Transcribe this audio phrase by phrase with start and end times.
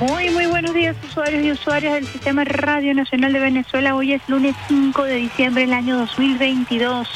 [0.00, 3.94] Muy, muy buenos días, usuarios y usuarias del Sistema Radio Nacional de Venezuela.
[3.94, 7.06] Hoy es lunes 5 de diciembre del año 2022.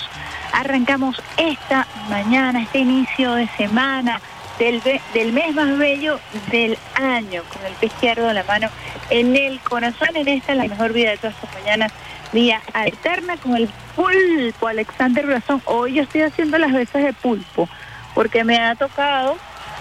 [0.52, 4.20] Arrancamos esta mañana, este inicio de semana
[4.58, 4.82] del,
[5.14, 8.68] del mes más bello del año, con el pie izquierdo de la mano
[9.08, 10.10] en el corazón.
[10.14, 11.90] En esta, la mejor vida de todas estas mañanas,
[12.34, 15.62] vía alterna con el pulpo Alexander Brazón.
[15.64, 17.66] Hoy yo estoy haciendo las veces de pulpo,
[18.14, 19.38] porque me ha tocado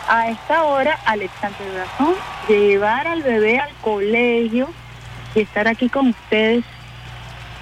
[0.07, 2.15] a esta hora, Alexander Brazón,
[2.47, 4.69] llevar al bebé al colegio
[5.35, 6.63] y estar aquí con ustedes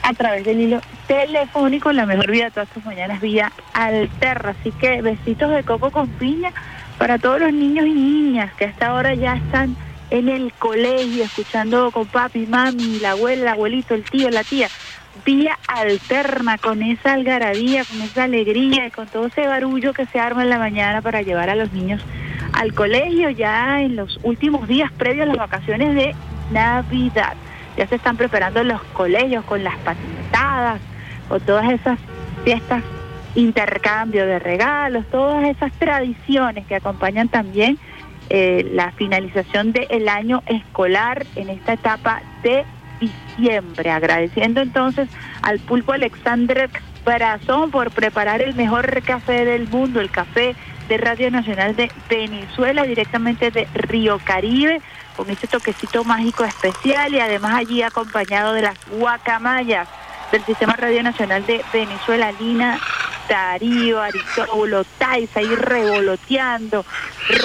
[0.04, 4.56] a través del hilo telefónico, la mejor vida de todas tus mañanas, vía alterna.
[4.60, 6.52] Así que besitos de coco con piña
[6.98, 9.76] para todos los niños y niñas que hasta ahora ya están
[10.10, 14.68] en el colegio, escuchando con papi, mami, la abuela, el abuelito, el tío, la tía.
[15.26, 20.20] Vía alterna, con esa algarabía, con esa alegría y con todo ese barullo que se
[20.20, 22.02] arma en la mañana para llevar a los niños
[22.54, 26.16] al colegio ya en los últimos días previos a las vacaciones de
[26.52, 27.34] Navidad.
[27.78, 30.82] Ya se están preparando los colegios con las patentadas,
[31.28, 32.00] con todas esas
[32.44, 32.84] fiestas,
[33.36, 37.78] intercambio de regalos, todas esas tradiciones que acompañan también
[38.30, 42.66] eh, la finalización del año escolar en esta etapa de
[43.50, 45.10] Agradeciendo entonces
[45.42, 46.70] al pulpo Alexander
[47.04, 50.56] Brazón por preparar el mejor café del mundo, el café
[50.88, 54.82] de Radio Nacional de Venezuela, directamente de Río Caribe,
[55.16, 59.88] con ese toquecito mágico especial y además allí acompañado de las guacamayas
[60.32, 62.80] del Sistema Radio Nacional de Venezuela, Lina,
[63.28, 66.86] Darío, Aristóbulo, Tais, ahí revoloteando,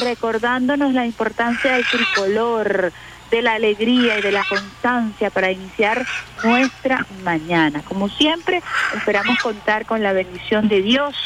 [0.02, 2.92] recordándonos la importancia del tricolor,
[3.30, 6.06] de la alegría y de la constancia para iniciar
[6.44, 7.82] nuestra mañana.
[7.82, 8.62] Como siempre,
[8.94, 11.16] esperamos contar con la bendición de Dios,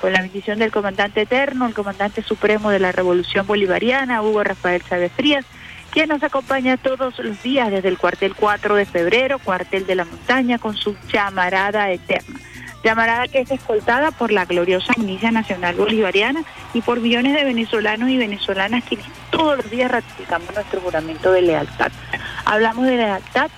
[0.00, 4.82] con la bendición del comandante eterno, el comandante supremo de la Revolución Bolivariana, Hugo Rafael
[4.82, 5.44] Chávez Frías,
[5.90, 10.04] quien nos acompaña todos los días desde el cuartel 4 de febrero, cuartel de la
[10.04, 12.38] montaña, con su llamarada eterna.
[12.82, 16.42] Llamarada que es escoltada por la gloriosa Milicia Nacional Bolivariana
[16.72, 21.42] y por millones de venezolanos y venezolanas quienes todos los días ratificamos nuestro juramento de
[21.42, 21.92] lealtad.
[22.46, 23.50] Hablamos de lealtad,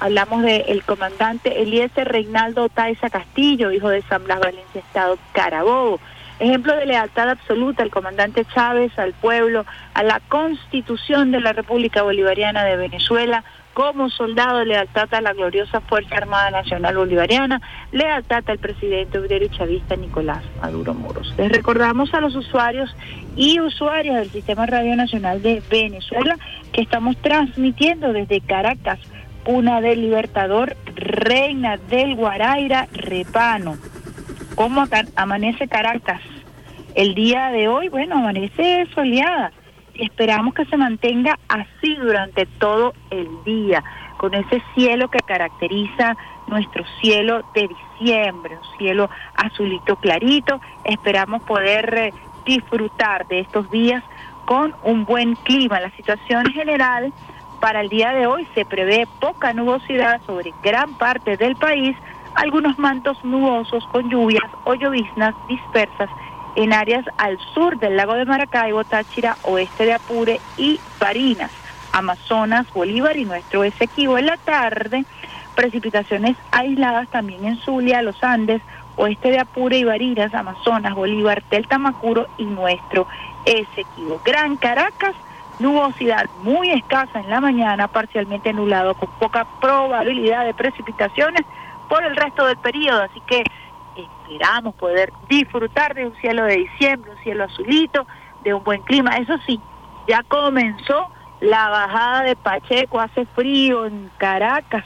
[0.00, 6.00] hablamos del comandante Eliezer Reinaldo Taiza Castillo, hijo de San Blas Valencia, Estado Carabobo.
[6.38, 9.64] Ejemplo de lealtad absoluta al comandante Chávez, al pueblo,
[9.94, 15.80] a la constitución de la República Bolivariana de Venezuela, como soldado lealtad a la gloriosa
[15.80, 17.60] Fuerza Armada Nacional Bolivariana,
[17.92, 21.34] lealtad al presidente y chavista Nicolás Maduro Moros.
[21.36, 22.94] Les recordamos a los usuarios
[23.36, 26.38] y usuarias del Sistema Radio Nacional de Venezuela
[26.72, 29.00] que estamos transmitiendo desde Caracas,
[29.44, 33.76] Puna del Libertador, Reina del Guaraira, Repano.
[34.54, 34.84] ¿Cómo
[35.16, 36.22] amanece Caracas?
[36.94, 39.52] El día de hoy, bueno, amanece soleada
[39.94, 43.82] esperamos que se mantenga así durante todo el día,
[44.16, 46.16] con ese cielo que caracteriza
[46.46, 50.60] nuestro cielo de diciembre, un cielo azulito clarito.
[50.84, 52.12] Esperamos poder eh,
[52.44, 54.02] disfrutar de estos días
[54.44, 55.80] con un buen clima.
[55.80, 57.12] La situación general
[57.60, 61.96] para el día de hoy se prevé poca nubosidad sobre gran parte del país,
[62.34, 66.10] algunos mantos nubosos con lluvias o lloviznas dispersas
[66.56, 71.50] en áreas al sur del lago de Maracaibo, Táchira, oeste de Apure y Barinas,
[71.92, 75.04] Amazonas, Bolívar y nuestro Esequibo en la tarde,
[75.54, 78.62] precipitaciones aisladas también en Zulia, los Andes,
[78.96, 83.06] oeste de Apure y Barinas, Amazonas, Bolívar, Delta Macuro y nuestro
[83.44, 84.20] Esequibo.
[84.24, 85.14] Gran Caracas,
[85.58, 91.44] nubosidad muy escasa en la mañana, parcialmente nublado con poca probabilidad de precipitaciones
[91.88, 93.44] por el resto del periodo, así que
[93.96, 98.06] esperamos poder disfrutar de un cielo de diciembre, un cielo azulito,
[98.42, 99.16] de un buen clima.
[99.16, 99.60] Eso sí,
[100.08, 101.08] ya comenzó
[101.40, 104.84] la bajada de Pacheco, hace frío en Caracas.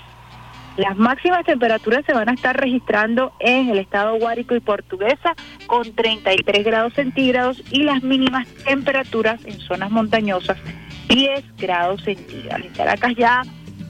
[0.77, 5.35] Las máximas temperaturas se van a estar registrando en el estado Guárico y Portuguesa
[5.67, 10.57] con 33 grados centígrados y las mínimas temperaturas en zonas montañosas
[11.09, 12.65] 10 grados centígrados.
[12.65, 13.43] En Caracas ya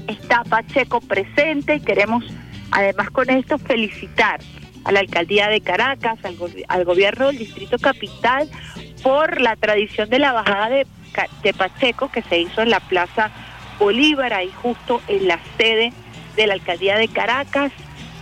[0.06, 2.24] está Pacheco presente y queremos
[2.70, 4.40] además con esto felicitar
[4.84, 6.18] a la alcaldía de Caracas,
[6.68, 8.48] al, gobierno del Distrito Capital
[9.02, 10.86] por la tradición de la bajada de,
[11.56, 13.30] Pacheco que se hizo en la Plaza
[13.78, 15.92] Bolívar, ahí justo en la sede
[16.36, 17.72] de la alcaldía de Caracas,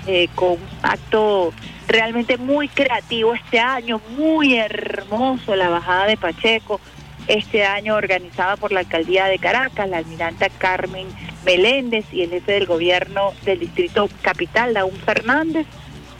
[0.06, 1.52] eh, con un acto
[1.88, 6.81] realmente muy creativo este año, muy hermoso la bajada de Pacheco,
[7.28, 11.06] este año organizada por la alcaldía de Caracas, la almiranta Carmen
[11.46, 15.66] Meléndez y el jefe del gobierno del distrito capital, Daún Fernández,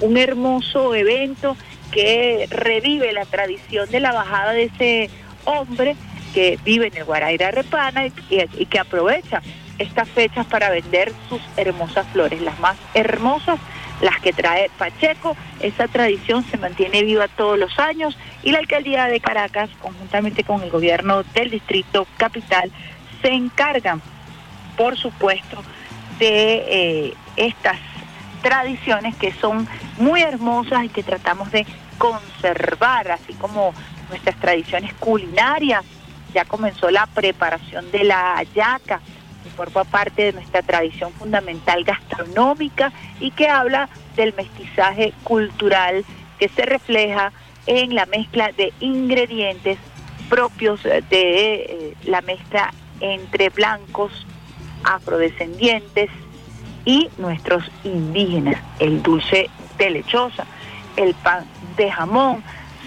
[0.01, 1.57] un hermoso evento
[1.91, 5.11] que revive la tradición de la bajada de ese
[5.45, 5.97] hombre
[6.33, 9.43] que vive en el Guaraira Repana y, y que aprovecha
[9.79, 13.59] estas fechas para vender sus hermosas flores, las más hermosas,
[14.01, 15.37] las que trae Pacheco.
[15.61, 20.63] Esa tradición se mantiene viva todos los años y la alcaldía de Caracas, conjuntamente con
[20.63, 22.71] el gobierno del distrito capital,
[23.23, 24.01] se encargan,
[24.77, 25.63] por supuesto,
[26.19, 27.79] de eh, estas
[28.43, 29.69] tradiciones que son
[29.99, 31.67] muy hermosas y que tratamos de
[31.99, 33.75] conservar, así como
[34.09, 35.85] nuestras tradiciones culinarias.
[36.35, 39.01] Ya comenzó la preparación de la hallaca,
[39.57, 46.05] forma parte de nuestra tradición fundamental gastronómica y que habla del mestizaje cultural
[46.39, 47.33] que se refleja
[47.67, 49.79] en la mezcla de ingredientes
[50.29, 54.27] propios de eh, la mezcla entre blancos,
[54.87, 56.11] afrodescendientes
[56.85, 58.63] y nuestros indígenas.
[58.79, 60.47] El dulce de lechosa,
[60.97, 61.45] el pan
[61.77, 62.43] de jamón,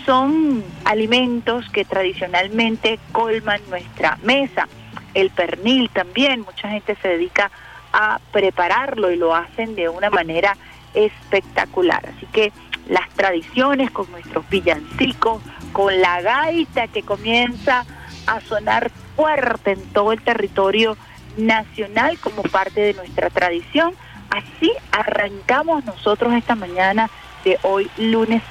[0.06, 4.68] son alimentos que tradicionalmente colman nuestra mesa
[5.14, 7.52] el pernil también, mucha gente se dedica
[7.92, 10.56] a prepararlo y lo hacen de una manera
[10.94, 12.08] espectacular.
[12.16, 12.52] Así que
[12.88, 15.42] las tradiciones con nuestros villancicos,
[15.74, 17.86] con la gaita que comienza
[18.28, 20.98] a sonar fuerte en todo el territorio
[21.38, 23.94] nacional como parte de nuestra tradición.
[24.30, 27.10] Así arrancamos nosotros esta mañana
[27.44, 28.44] de hoy lunes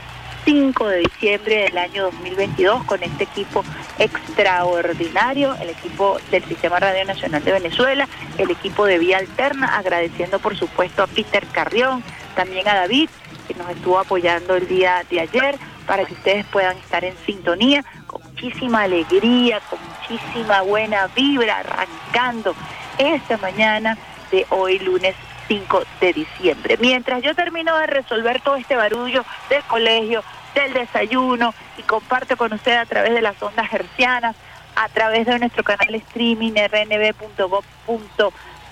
[0.45, 3.63] 5 de diciembre del año 2022 con este equipo
[3.99, 8.09] extraordinario, el equipo del Sistema Radio Nacional de Venezuela,
[8.39, 12.03] el equipo de Vía Alterna, agradeciendo por supuesto a Peter Carrión,
[12.35, 13.11] también a David,
[13.47, 17.85] que nos estuvo apoyando el día de ayer, para que ustedes puedan estar en sintonía,
[18.07, 19.79] con muchísima alegría, con
[20.09, 22.55] muchísima buena vibra, arrancando
[22.99, 23.97] esta mañana
[24.31, 25.15] de hoy lunes
[25.49, 26.77] 5 de diciembre.
[26.81, 30.23] Mientras yo termino de resolver todo este barullo del colegio,
[30.55, 34.37] del desayuno y comparto con usted a través de las ondas hercianas,
[34.77, 36.53] a través de nuestro canal streaming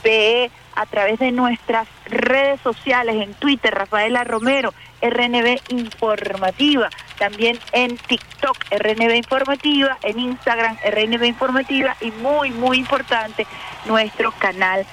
[0.06, 7.96] rnb.gov.pe, a través de nuestras redes sociales en Twitter, Rafaela Romero, RNB Informativa, también en
[7.96, 13.46] TikTok, RNB Informativa, en Instagram, RNB Informativa y muy, muy importante,
[13.86, 14.84] nuestro canal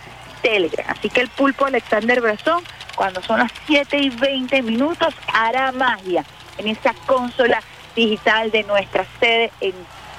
[0.42, 0.86] Telegram.
[0.90, 2.64] Así que el pulpo Alexander Brazón,
[2.96, 6.24] cuando son las 7 y 20 minutos, hará magia
[6.58, 7.62] en esa consola
[7.96, 9.74] digital de nuestra sede en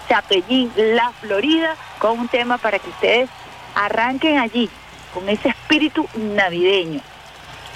[0.08, 3.30] Chapellín, La Florida, con un tema para que ustedes
[3.74, 4.68] arranquen allí
[5.14, 7.00] con ese espíritu navideño.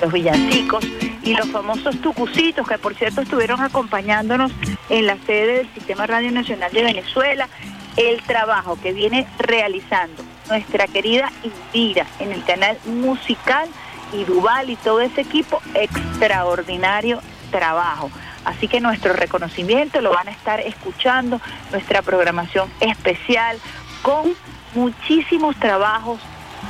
[0.02, 0.85] Los villancicos
[1.23, 4.52] y los famosos tucucitos, que por cierto estuvieron acompañándonos
[4.90, 7.49] en la sede del Sistema Radio Nacional de Venezuela,
[7.97, 13.68] el trabajo que viene realizando nuestra querida Indira en el canal musical
[14.12, 18.11] y Duval y todo ese equipo, extraordinario trabajo.
[18.45, 21.40] Así que nuestro reconocimiento lo van a estar escuchando,
[21.71, 23.59] nuestra programación especial
[24.02, 24.35] con
[24.75, 26.21] muchísimos trabajos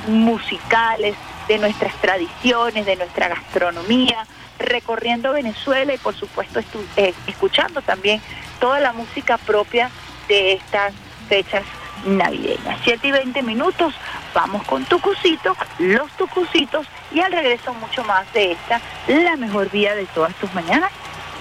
[0.06, 1.14] musicales
[1.48, 4.26] de nuestras tradiciones, de nuestra gastronomía,
[4.58, 6.60] recorriendo Venezuela y por supuesto
[6.96, 8.20] eh, escuchando también
[8.60, 9.90] toda la música propia
[10.28, 10.92] de estas
[11.28, 11.64] fechas
[12.06, 12.78] navideñas.
[12.84, 13.94] 7 y 20 minutos,
[14.34, 19.94] vamos con Tucucito, los Tucucitos y al regreso mucho más de esta, la mejor vía
[19.94, 20.90] de todas tus mañanas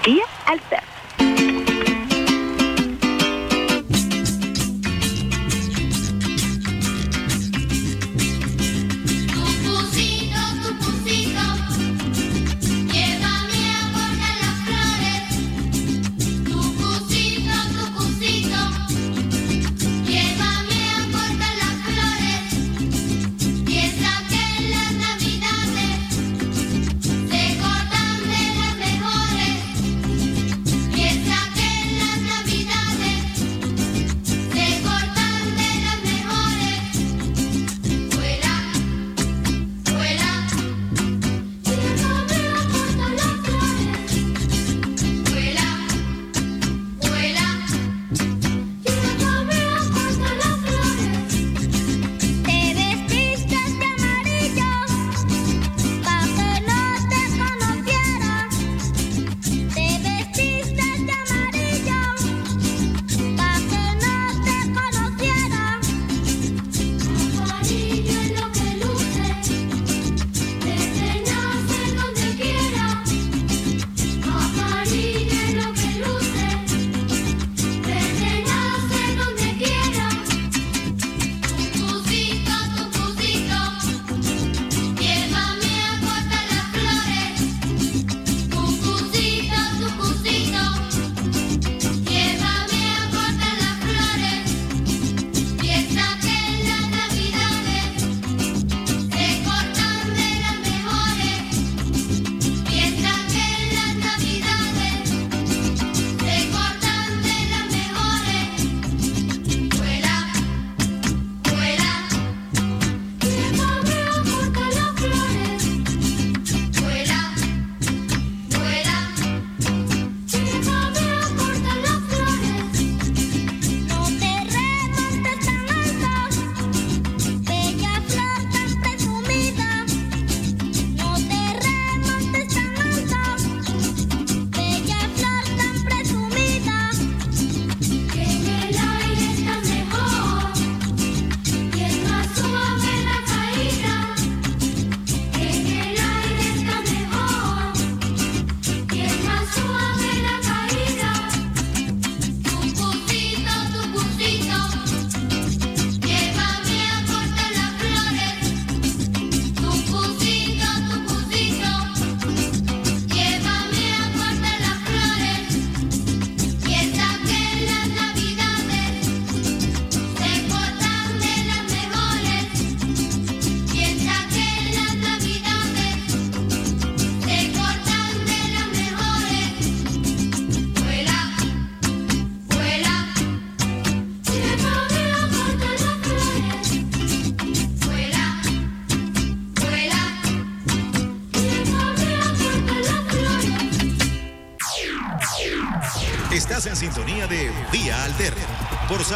[0.04, 0.97] vía alterna.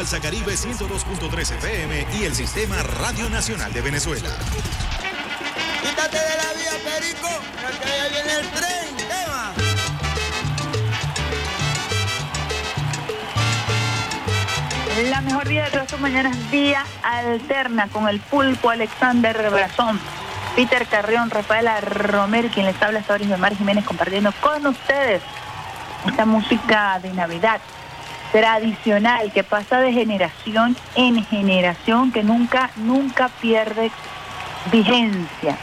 [0.02, 4.30] Salsa Caribe 102.3 FM y el Sistema Radio Nacional de Venezuela.
[5.84, 7.30] Quítate de la vía, Perico,
[7.84, 9.54] que ya viene el tren, tema.
[15.12, 20.00] La mejor día de todas tus mañanas, día alterna con el pulpo Alexander Brazón,
[20.56, 25.22] Peter Carrión, Rafaela Romero, quien les habla, Sabores de Mar Jiménez, compartiendo con ustedes
[26.08, 27.62] esta música de Navidad
[28.32, 33.92] tradicional que pasa de generación en generación, que nunca, nunca pierde
[34.72, 35.58] vigencia.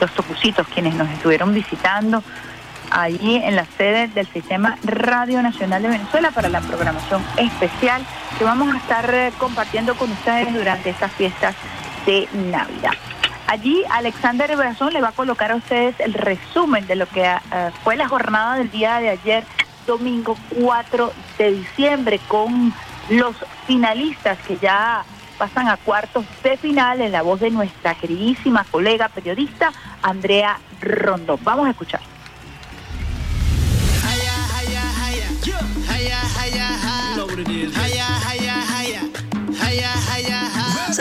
[0.00, 2.22] Los tocucitos, quienes nos estuvieron visitando
[2.90, 8.04] allí en la sede del Sistema Radio Nacional de Venezuela para la programación especial
[8.38, 11.54] que vamos a estar eh, compartiendo con ustedes durante estas fiestas
[12.06, 12.92] de Navidad.
[13.46, 17.70] Allí Alexander Brazón le va a colocar a ustedes el resumen de lo que eh,
[17.82, 19.44] fue la jornada del día de ayer,
[19.86, 22.72] domingo 4 de diciembre, con
[23.10, 23.34] los
[23.66, 25.04] finalistas que ya
[25.38, 29.72] pasan a cuartos de final en la voz de nuestra queridísima colega periodista
[30.02, 31.40] Andrea Rondón.
[31.42, 32.00] Vamos a escuchar.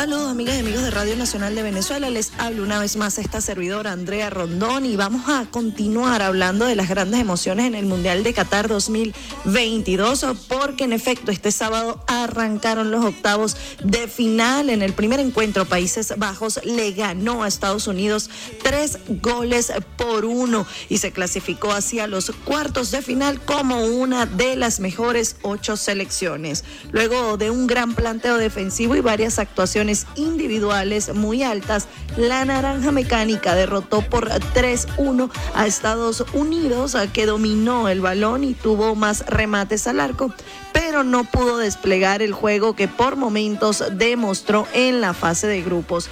[0.01, 3.39] Saludos amigas y amigos de Radio Nacional de Venezuela, les hablo una vez más esta
[3.39, 8.23] servidora Andrea Rondón y vamos a continuar hablando de las grandes emociones en el Mundial
[8.23, 14.93] de Qatar 2022 porque en efecto este sábado arrancaron los octavos de final en el
[14.93, 18.31] primer encuentro Países Bajos le ganó a Estados Unidos
[18.63, 24.55] tres goles por uno y se clasificó hacia los cuartos de final como una de
[24.55, 26.63] las mejores ocho selecciones.
[26.91, 33.55] Luego de un gran planteo defensivo y varias actuaciones individuales muy altas, la Naranja Mecánica
[33.55, 39.99] derrotó por 3-1 a Estados Unidos, que dominó el balón y tuvo más remates al
[39.99, 40.33] arco,
[40.73, 46.09] pero no pudo desplegar el juego que por momentos demostró en la fase de grupos.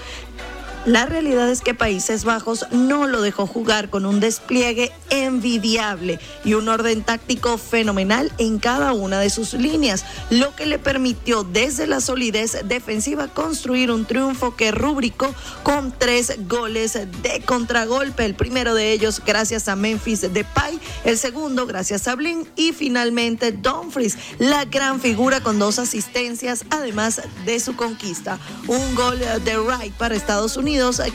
[0.86, 6.54] La realidad es que Países Bajos no lo dejó jugar con un despliegue envidiable y
[6.54, 11.86] un orden táctico fenomenal en cada una de sus líneas, lo que le permitió desde
[11.86, 18.24] la solidez defensiva construir un triunfo que rubricó con tres goles de contragolpe.
[18.24, 23.52] El primero de ellos gracias a Memphis Depay, el segundo gracias a Blin y finalmente
[23.52, 28.40] Dumfries, la gran figura con dos asistencias además de su conquista.
[28.68, 30.69] Un gol de Wright para Estados Unidos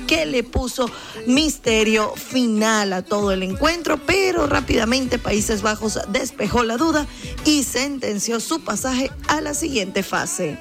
[0.08, 0.90] que le puso
[1.26, 7.06] misterio final a todo el encuentro, pero rápidamente Países Bajos despejó la duda
[7.44, 10.58] y sentenció su pasaje a la siguiente fase.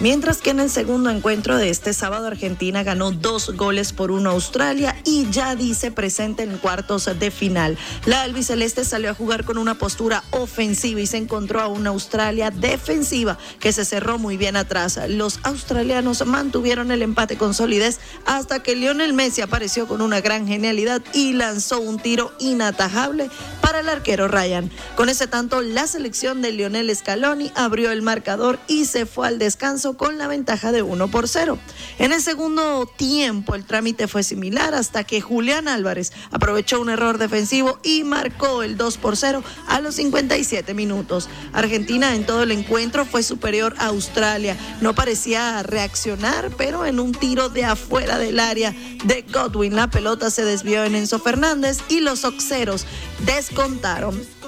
[0.00, 4.30] Mientras que en el segundo encuentro de este sábado Argentina ganó dos goles por uno
[4.30, 7.76] Australia y ya dice presente en cuartos de final.
[8.06, 12.50] La albiceleste salió a jugar con una postura ofensiva y se encontró a una Australia
[12.50, 14.98] defensiva que se cerró muy bien atrás.
[15.06, 20.46] Los australianos mantuvieron el empate con solidez hasta que Lionel Messi apareció con una gran
[20.46, 23.28] genialidad y lanzó un tiro inatajable
[23.60, 24.70] para el arquero Ryan.
[24.96, 29.38] Con ese tanto, la selección de Lionel Scaloni abrió el marcador y se fue al
[29.38, 31.58] descanso con la ventaja de 1 por 0.
[31.98, 37.18] En el segundo tiempo el trámite fue similar hasta que Julián Álvarez aprovechó un error
[37.18, 41.28] defensivo y marcó el 2 por 0 a los 57 minutos.
[41.52, 44.56] Argentina en todo el encuentro fue superior a Australia.
[44.80, 50.30] No parecía reaccionar, pero en un tiro de afuera del área de Godwin la pelota
[50.30, 52.86] se desvió en Enzo Fernández y los oxeros
[53.24, 54.39] descontaron.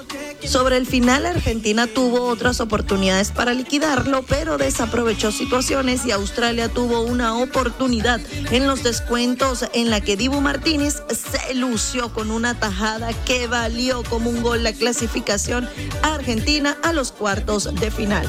[0.44, 7.00] Sobre el final, Argentina tuvo otras oportunidades para liquidarlo, pero desaprovechó situaciones y Australia tuvo
[7.02, 13.12] una oportunidad en los descuentos en la que Dibu Martínez se lució con una tajada
[13.24, 15.68] que valió como un gol la clasificación
[16.02, 18.26] a Argentina a los cuartos de final.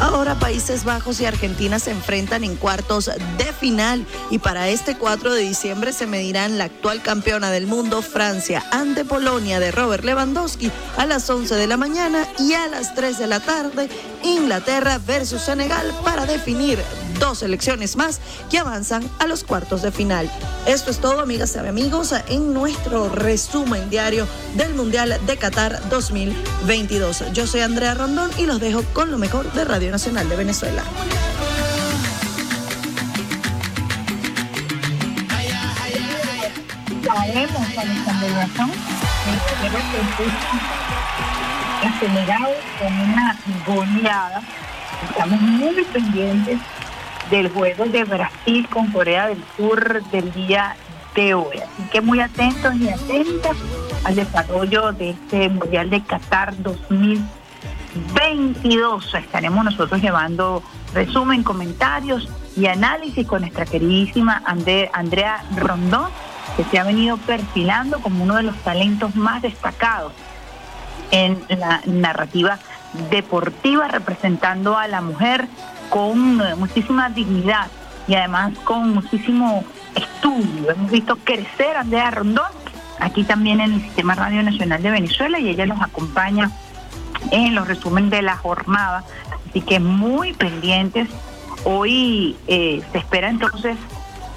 [0.00, 5.34] Ahora Países Bajos y Argentina se enfrentan en cuartos de final y para este 4
[5.34, 10.72] de diciembre se medirán la actual campeona del mundo Francia ante Polonia de Robert Lewandowski
[10.96, 13.90] a las 11 de la mañana y a las 3 de la tarde
[14.24, 16.78] Inglaterra versus Senegal para definir
[17.20, 18.18] dos selecciones más
[18.50, 20.28] que avanzan a los cuartos de final.
[20.66, 27.32] Esto es todo, amigas y amigos, en nuestro resumen diario del Mundial de Qatar 2022.
[27.32, 30.82] Yo soy Andrea Rondón y los dejo con lo mejor de Radio Nacional de Venezuela.
[41.82, 44.42] acelerado con una goleada.
[45.08, 46.58] Estamos muy pendientes
[47.30, 50.76] del juego de Brasil con Corea del Sur del día
[51.14, 51.58] de hoy.
[51.58, 53.56] Así que muy atentos y atentas
[54.04, 59.14] al desarrollo de este Mundial de Qatar 2022.
[59.14, 60.62] Estaremos nosotros llevando
[60.92, 66.10] resumen, comentarios y análisis con nuestra queridísima Andrea Rondón,
[66.56, 70.12] que se ha venido perfilando como uno de los talentos más destacados
[71.12, 72.58] en la narrativa
[73.10, 75.46] deportiva, representando a la mujer
[75.90, 77.66] con eh, muchísima dignidad
[78.08, 80.70] y además con muchísimo estudio.
[80.70, 82.50] Hemos visto crecer a Andrea Rondón
[82.98, 86.50] aquí también en el Sistema Radio Nacional de Venezuela y ella nos acompaña
[87.30, 89.04] en los resúmenes de la jornada.
[89.48, 91.08] Así que muy pendientes.
[91.64, 93.76] Hoy eh, se espera entonces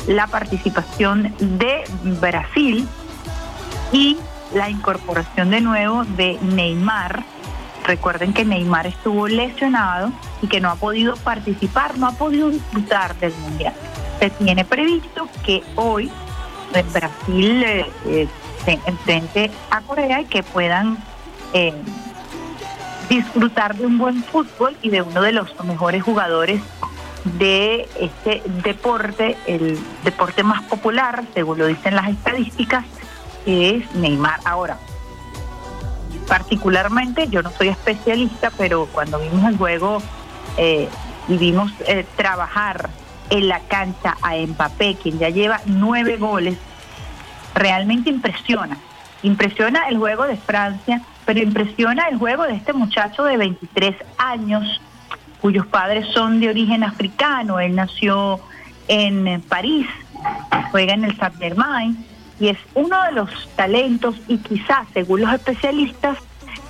[0.07, 1.83] la participación de
[2.19, 2.87] Brasil
[3.91, 4.17] y
[4.53, 7.23] la incorporación de nuevo de Neymar.
[7.85, 13.15] Recuerden que Neymar estuvo lesionado y que no ha podido participar, no ha podido disfrutar
[13.19, 13.73] del Mundial.
[14.19, 16.09] Se tiene previsto que hoy
[16.73, 18.27] en Brasil eh, eh,
[18.63, 20.97] se enfrente a Corea y que puedan
[21.53, 21.73] eh,
[23.09, 26.61] disfrutar de un buen fútbol y de uno de los mejores jugadores
[27.25, 32.85] de este deporte, el deporte más popular, según lo dicen las estadísticas,
[33.45, 34.39] es Neymar.
[34.45, 34.77] Ahora,
[36.27, 40.01] particularmente, yo no soy especialista, pero cuando vimos el juego
[40.57, 40.89] eh,
[41.27, 42.89] y vimos eh, trabajar
[43.29, 46.57] en la cancha a Mbappé, quien ya lleva nueve goles,
[47.55, 48.77] realmente impresiona.
[49.21, 54.81] Impresiona el juego de Francia, pero impresiona el juego de este muchacho de 23 años,
[55.41, 57.59] cuyos padres son de origen africano.
[57.59, 58.39] Él nació
[58.87, 59.87] en París,
[60.71, 62.12] juega en el Saint-Germain
[62.43, 66.17] y es uno de los talentos y quizás, según los especialistas,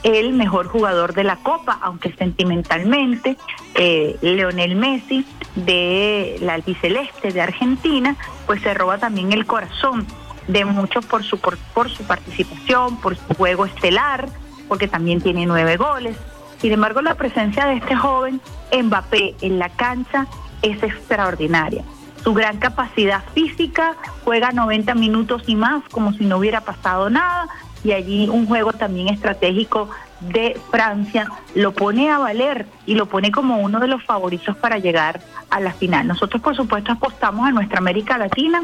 [0.04, 3.38] el mejor jugador de la Copa, aunque sentimentalmente
[3.74, 10.06] eh, Leonel Messi de la albiceleste de Argentina, pues se roba también el corazón
[10.48, 11.58] de muchos por su, por,
[11.90, 14.30] su participación, por su juego estelar,
[14.68, 16.16] porque también tiene nueve goles.
[16.62, 18.40] Sin embargo, la presencia de este joven
[18.72, 20.28] Mbappé en la cancha
[20.62, 21.84] es extraordinaria.
[22.24, 27.48] Su gran capacidad física, juega 90 minutos y más como si no hubiera pasado nada,
[27.84, 29.90] y allí un juego también estratégico
[30.22, 34.78] de Francia lo pone a valer y lo pone como uno de los favoritos para
[34.78, 36.08] llegar a la final.
[36.08, 38.64] Nosotros, por supuesto, apostamos a nuestra América Latina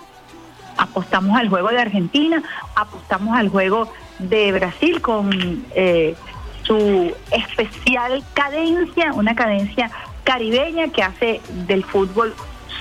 [0.80, 2.41] apostamos al juego de Argentina,
[2.76, 5.30] apostamos al juego de Brasil con
[5.76, 6.15] eh,
[6.63, 9.91] su especial cadencia, una cadencia
[10.24, 12.34] caribeña que hace del fútbol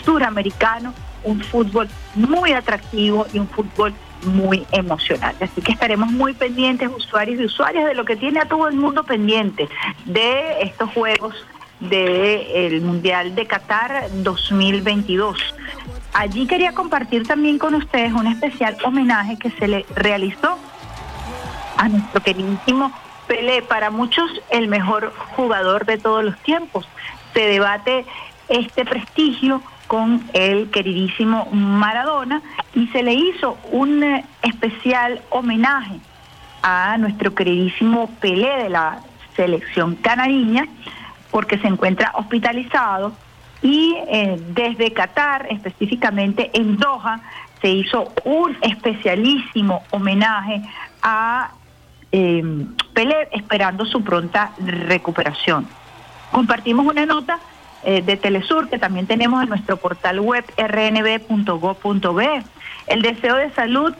[0.05, 3.93] suramericano un fútbol muy atractivo y un fútbol
[4.25, 5.35] muy emocional.
[5.41, 8.77] Así que estaremos muy pendientes, usuarios y usuarias, de lo que tiene a todo el
[8.77, 9.69] mundo pendiente
[10.05, 11.35] de estos juegos
[11.81, 15.39] del Mundial de Qatar 2022.
[16.13, 20.59] Allí quería compartir también con ustedes un especial homenaje que se le realizó
[21.77, 22.93] a nuestro queridísimo
[23.29, 26.89] Pelé, para muchos el mejor jugador de todos los tiempos.
[27.35, 28.07] Se debate
[28.49, 32.43] este prestigio con el queridísimo Maradona
[32.75, 35.99] y se le hizo un eh, especial homenaje
[36.63, 39.01] a nuestro queridísimo Pelé de la
[39.35, 40.67] selección canariña
[41.31, 43.15] porque se encuentra hospitalizado
[43.63, 47.21] y eh, desde Qatar, específicamente en Doha,
[47.61, 50.63] se hizo un especialísimo homenaje
[51.03, 51.51] a
[52.13, 52.43] eh,
[52.93, 55.67] Pelé esperando su pronta recuperación.
[56.31, 57.39] Compartimos una nota
[57.85, 62.43] eh, de Telesur que también tenemos en nuestro portal web rnb.gov.be.
[62.87, 63.95] El deseo de salud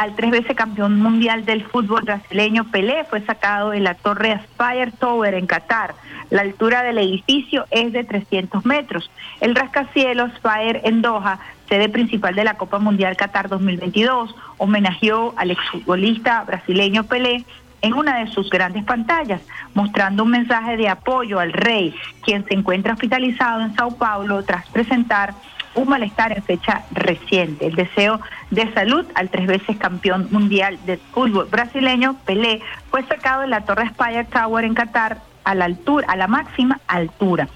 [0.00, 4.92] al tres veces campeón mundial del fútbol brasileño Pelé fue sacado de la torre Aspire
[4.92, 5.94] Tower en Qatar.
[6.30, 9.10] La altura del edificio es de 300 metros.
[9.40, 11.38] El rascacielos Aspire en Doha,
[11.68, 17.44] sede principal de la Copa Mundial Qatar 2022, homenajeó al exfutbolista brasileño Pelé
[17.82, 19.40] en una de sus grandes pantallas,
[19.74, 24.66] mostrando un mensaje de apoyo al rey, quien se encuentra hospitalizado en Sao Paulo tras
[24.68, 25.34] presentar
[25.74, 27.66] un malestar en fecha reciente.
[27.66, 33.42] El deseo de salud al tres veces campeón mundial de fútbol brasileño, Pelé, fue sacado
[33.42, 37.48] de la Torre Spire Tower en Qatar a la altura, a la máxima altura.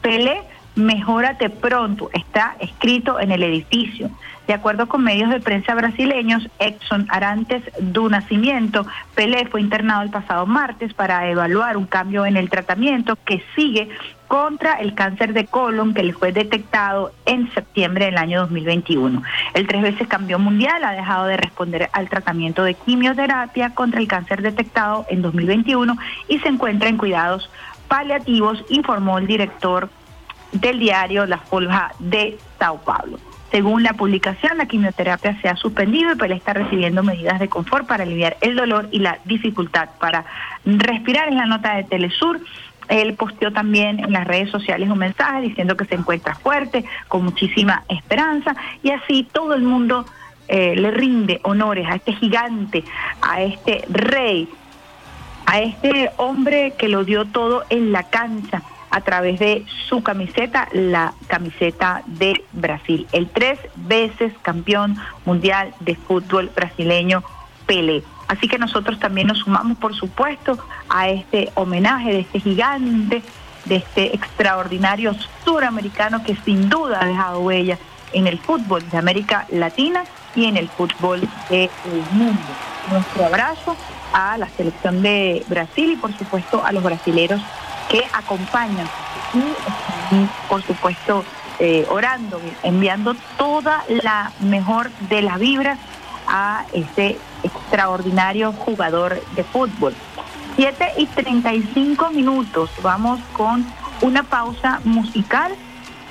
[0.00, 0.42] Pelé,
[0.78, 4.10] mejórate pronto, está escrito en el edificio.
[4.46, 10.08] De acuerdo con medios de prensa brasileños, Exxon Arantes do Nacimiento, Pelé fue internado el
[10.08, 13.90] pasado martes para evaluar un cambio en el tratamiento que sigue
[14.26, 19.22] contra el cáncer de colon que le fue detectado en septiembre del año 2021.
[19.52, 24.08] El tres veces campeón mundial ha dejado de responder al tratamiento de quimioterapia contra el
[24.08, 25.94] cáncer detectado en 2021
[26.28, 27.50] y se encuentra en cuidados
[27.88, 29.90] paliativos, informó el director
[30.52, 33.18] del diario La Folja de Sao Paulo.
[33.50, 37.86] Según la publicación, la quimioterapia se ha suspendido y él está recibiendo medidas de confort
[37.86, 40.26] para aliviar el dolor y la dificultad para
[40.66, 41.28] respirar.
[41.28, 42.40] En la nota de Telesur,
[42.88, 47.24] él posteó también en las redes sociales un mensaje diciendo que se encuentra fuerte, con
[47.24, 50.04] muchísima esperanza y así todo el mundo
[50.48, 52.84] eh, le rinde honores a este gigante,
[53.22, 54.48] a este rey,
[55.46, 60.68] a este hombre que lo dio todo en la cancha a través de su camiseta,
[60.72, 63.06] la camiseta de Brasil.
[63.12, 67.22] El tres veces campeón mundial de fútbol brasileño
[67.66, 68.02] Pelé.
[68.28, 73.22] Así que nosotros también nos sumamos, por supuesto, a este homenaje de este gigante,
[73.64, 77.78] de este extraordinario suramericano que sin duda ha dejado huella
[78.12, 81.20] en el fútbol de América Latina y en el fútbol
[81.50, 81.70] del
[82.12, 82.40] mundo.
[82.90, 83.76] Nuestro abrazo
[84.12, 87.40] a la selección de Brasil y por supuesto a los brasileros
[87.88, 88.88] que acompañan
[90.10, 91.24] y por supuesto
[91.58, 95.78] eh, orando, enviando toda la mejor de las vibras
[96.26, 99.94] a este extraordinario jugador de fútbol.
[100.56, 103.64] 7 y 35 minutos, vamos con
[104.02, 105.54] una pausa musical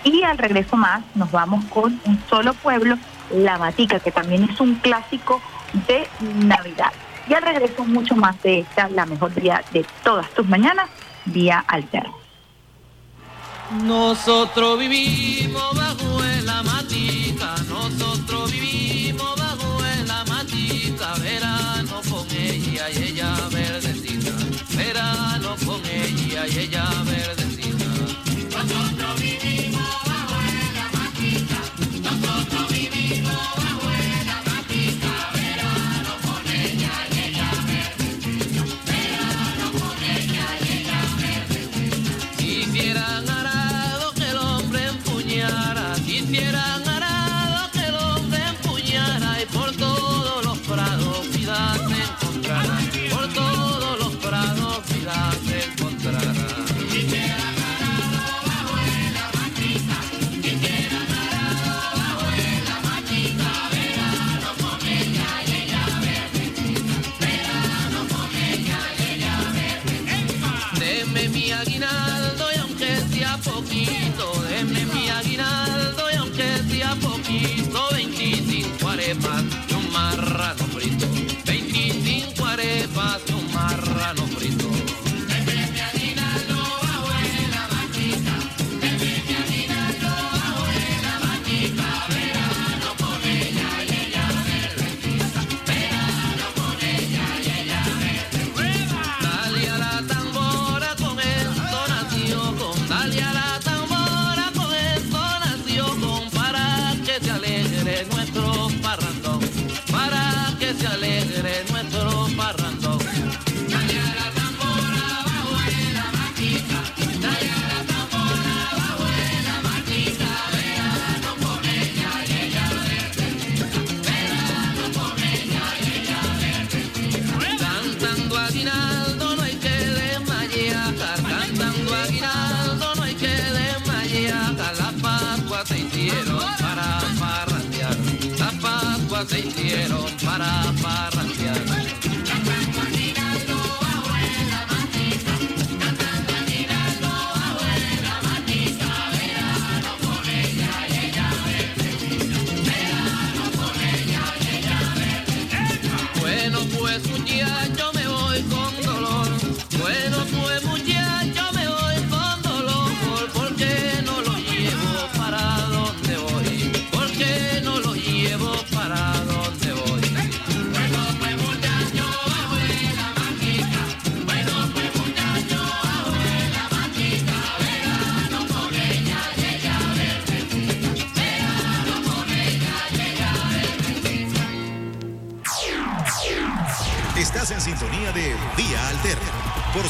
[0.04, 2.98] y al regreso más nos vamos con un solo pueblo,
[3.32, 5.42] La Matica, que también es un clásico
[5.88, 6.08] de
[6.46, 6.92] Navidad.
[7.30, 10.90] Y al regreso mucho más de esta, la mejor día de todas tus mañanas,
[11.28, 12.08] vía Alter.
[13.84, 16.17] Nosotros vivimos bajo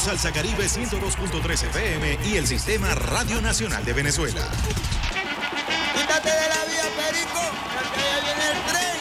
[0.08, 4.40] Salsa Caribe 102.3 FM y el Sistema Radio Nacional de Venezuela.
[5.94, 7.42] Quítate de la vía, Perico,
[7.74, 8.96] porque ya viene el tren.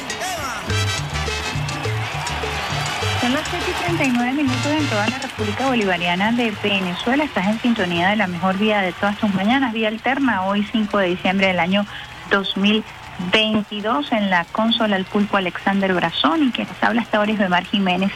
[3.21, 7.23] Son las 7 y 39 minutos en toda la República Bolivariana de Venezuela.
[7.23, 10.97] Estás en sintonía de la mejor vida de todas tus mañanas, vía alterna, hoy 5
[10.97, 11.85] de diciembre del año
[12.31, 17.63] 2022 en la consola El Pulpo Alexander Brazón y quienes habla hasta ahora es Bemar
[17.63, 18.11] Jiménez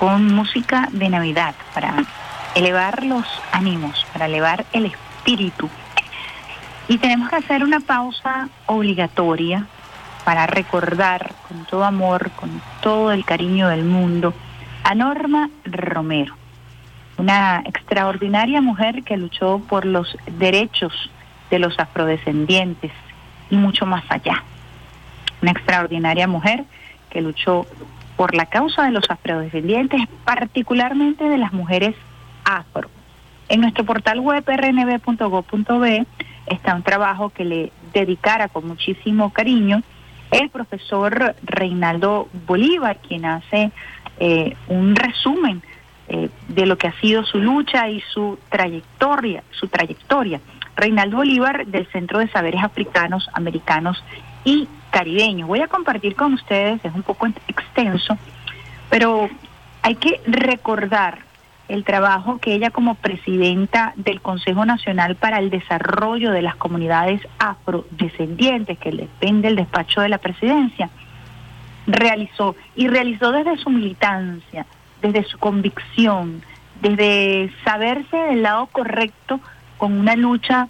[0.00, 1.94] con música de Navidad para
[2.54, 5.68] elevar los ánimos, para elevar el espíritu.
[6.88, 9.66] Y tenemos que hacer una pausa obligatoria
[10.24, 14.32] para recordar con todo amor, con todo el cariño del mundo,
[14.84, 16.34] a Norma Romero,
[17.18, 21.10] una extraordinaria mujer que luchó por los derechos
[21.50, 22.92] de los afrodescendientes
[23.50, 24.44] y mucho más allá.
[25.42, 26.64] Una extraordinaria mujer
[27.10, 27.66] que luchó
[28.20, 31.96] por la causa de los afrodescendientes, particularmente de las mujeres
[32.44, 32.90] afro.
[33.48, 36.06] En nuestro portal web rnb.gov.b
[36.44, 39.82] está un trabajo que le dedicara con muchísimo cariño
[40.32, 43.72] el profesor Reinaldo Bolívar, quien hace
[44.18, 45.62] eh, un resumen
[46.08, 50.42] eh, de lo que ha sido su lucha y su trayectoria, su trayectoria.
[50.76, 54.04] Reinaldo Bolívar del Centro de Saberes Africanos, Americanos
[54.44, 55.48] y Caribeños.
[55.48, 58.18] Voy a compartir con ustedes, es un poco extenso,
[58.88, 59.28] pero
[59.82, 61.18] hay que recordar
[61.68, 67.20] el trabajo que ella como presidenta del Consejo Nacional para el Desarrollo de las Comunidades
[67.38, 70.90] Afrodescendientes, que depende del despacho de la presidencia,
[71.86, 74.66] realizó y realizó desde su militancia,
[75.00, 76.42] desde su convicción,
[76.82, 79.40] desde saberse del lado correcto
[79.78, 80.68] con una lucha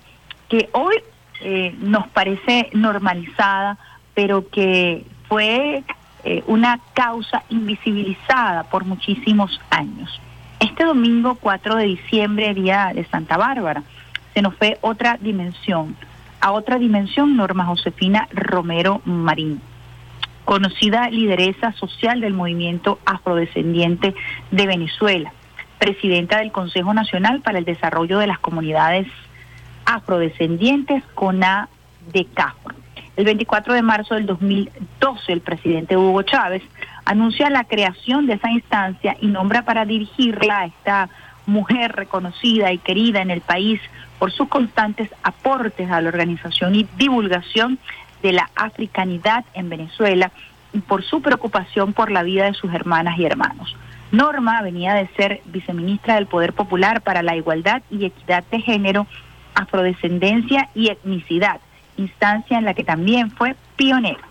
[0.48, 0.96] que hoy
[1.40, 3.78] eh, nos parece normalizada,
[4.22, 5.82] pero que fue
[6.24, 10.20] eh, una causa invisibilizada por muchísimos años.
[10.58, 13.82] Este domingo 4 de diciembre, día de Santa Bárbara,
[14.34, 15.96] se nos fue otra dimensión,
[16.38, 19.62] a otra dimensión Norma Josefina Romero Marín,
[20.44, 24.14] conocida lideresa social del movimiento afrodescendiente
[24.50, 25.32] de Venezuela,
[25.78, 29.06] presidenta del Consejo Nacional para el Desarrollo de las Comunidades
[29.86, 32.79] Afrodescendientes, CONADECAF.
[33.20, 36.62] El 24 de marzo del 2012, el presidente Hugo Chávez
[37.04, 41.10] anuncia la creación de esa instancia y nombra para dirigirla a esta
[41.44, 43.78] mujer reconocida y querida en el país
[44.18, 47.78] por sus constantes aportes a la organización y divulgación
[48.22, 50.32] de la africanidad en Venezuela
[50.72, 53.76] y por su preocupación por la vida de sus hermanas y hermanos.
[54.12, 59.06] Norma venía de ser viceministra del Poder Popular para la Igualdad y Equidad de Género,
[59.54, 61.60] Afrodescendencia y Etnicidad,
[61.96, 64.24] instancia en la que también fue pionera.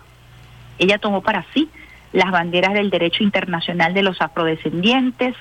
[0.78, 1.70] Ella tomó para sí
[2.12, 5.36] las banderas del derecho internacional de los afrodescendientes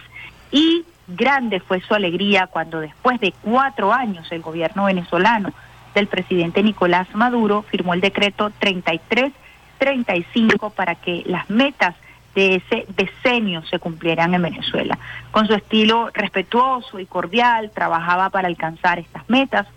[0.52, 5.52] y grande fue su alegría cuando después de cuatro años el gobierno venezolano
[5.96, 11.96] del presidente Nicolás Maduro firmó el decreto 3335 para que las metas
[12.36, 14.98] de ese decenio se cumplieran en Venezuela.
[15.32, 19.68] Con su estilo respetuoso y cordial, trabajaba para alcanzar estas metas.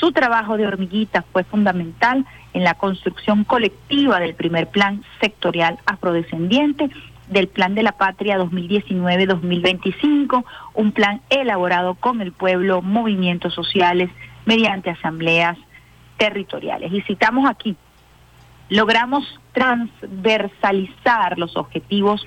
[0.00, 6.88] Su trabajo de hormiguita fue fundamental en la construcción colectiva del primer plan sectorial afrodescendiente
[7.28, 10.42] del Plan de la Patria 2019-2025,
[10.74, 14.08] un plan elaborado con el pueblo, movimientos sociales,
[14.46, 15.58] mediante asambleas
[16.16, 16.94] territoriales.
[16.94, 17.76] Y citamos aquí,
[18.70, 22.26] logramos transversalizar los objetivos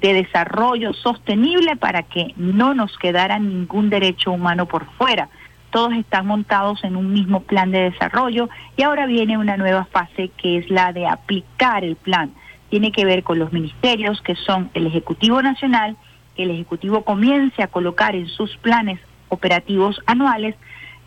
[0.00, 5.28] de desarrollo sostenible para que no nos quedara ningún derecho humano por fuera
[5.70, 10.30] todos están montados en un mismo plan de desarrollo y ahora viene una nueva fase
[10.36, 12.32] que es la de aplicar el plan.
[12.70, 15.96] Tiene que ver con los ministerios que son el Ejecutivo Nacional,
[16.36, 20.54] que el Ejecutivo comience a colocar en sus planes operativos anuales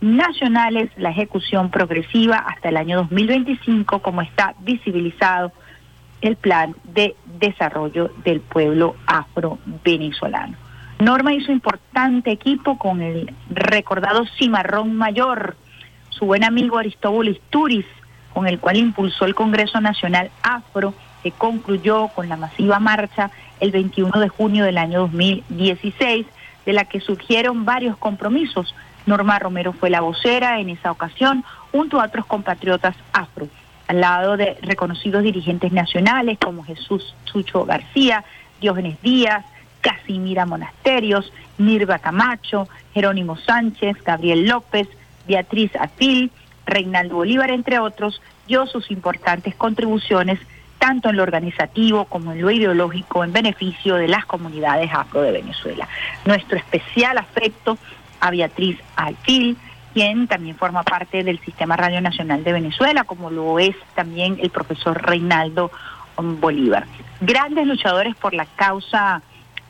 [0.01, 5.51] nacionales la ejecución progresiva hasta el año 2025 como está visibilizado
[6.21, 10.57] el plan de desarrollo del pueblo afro-venezolano.
[11.01, 15.55] Norma hizo importante equipo con el recordado Cimarrón Mayor,
[16.09, 17.87] su buen amigo Aristóbulo Isturiz,
[18.35, 23.71] con el cual impulsó el Congreso Nacional Afro, que concluyó con la masiva marcha el
[23.71, 26.27] 21 de junio del año 2016,
[26.67, 28.75] de la que surgieron varios compromisos.
[29.07, 33.47] Norma Romero fue la vocera en esa ocasión, junto a otros compatriotas afro,
[33.87, 38.23] al lado de reconocidos dirigentes nacionales como Jesús Chucho García,
[38.59, 39.43] Diógenes Díaz,
[39.81, 44.87] Casimira Monasterios, Mirva Camacho, Jerónimo Sánchez, Gabriel López,
[45.27, 46.31] Beatriz Atil,
[46.65, 50.39] Reinaldo Bolívar, entre otros, dio sus importantes contribuciones
[50.79, 55.31] tanto en lo organizativo como en lo ideológico en beneficio de las comunidades afro de
[55.31, 55.87] Venezuela.
[56.25, 57.77] Nuestro especial afecto
[58.19, 59.57] a Beatriz Alfil,
[59.93, 64.49] quien también forma parte del Sistema Radio Nacional de Venezuela, como lo es también el
[64.49, 65.71] profesor Reinaldo
[66.17, 66.85] Bolívar.
[67.19, 69.21] Grandes luchadores por la causa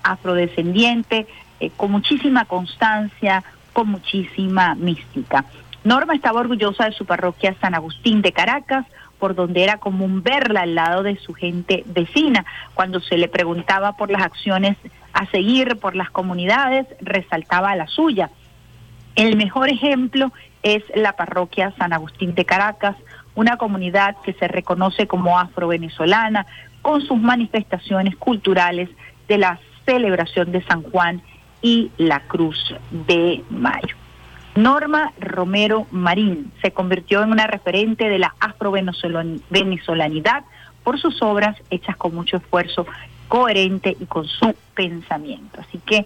[0.04, 1.28] afrodescendiente,
[1.60, 5.46] eh, con muchísima constancia, con muchísima mística.
[5.84, 8.86] Norma estaba orgullosa de su parroquia San Agustín de Caracas,
[9.18, 12.46] por donde era común verla al lado de su gente vecina.
[12.74, 14.78] Cuando se le preguntaba por las acciones
[15.14, 18.30] a seguir por las comunidades, resaltaba la suya.
[19.16, 20.32] El mejor ejemplo
[20.64, 22.96] es la parroquia San Agustín de Caracas,
[23.36, 26.46] una comunidad que se reconoce como afro-venezolana,
[26.82, 28.90] con sus manifestaciones culturales
[29.28, 31.22] de la celebración de San Juan
[31.62, 33.96] y la Cruz de Mayo.
[34.56, 40.44] Norma Romero Marín se convirtió en una referente de la afro-venezolanidad
[40.84, 42.86] por sus obras hechas con mucho esfuerzo,
[43.28, 45.62] coherente y con su pensamiento.
[45.62, 46.06] Así que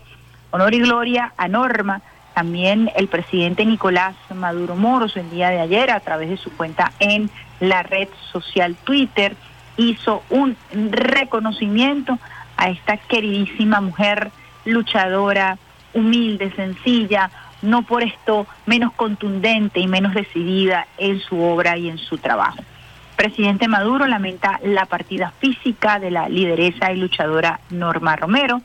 [0.51, 2.01] honor y gloria a Norma.
[2.35, 6.91] También el presidente Nicolás Maduro Moros el día de ayer a través de su cuenta
[6.99, 9.35] en la red social Twitter
[9.77, 10.55] hizo un
[10.91, 12.19] reconocimiento
[12.57, 14.31] a esta queridísima mujer
[14.65, 15.57] luchadora,
[15.93, 17.29] humilde, sencilla,
[17.61, 22.63] no por esto menos contundente y menos decidida en su obra y en su trabajo.
[23.15, 28.61] Presidente Maduro lamenta la partida física de la lideresa y luchadora Norma Romero.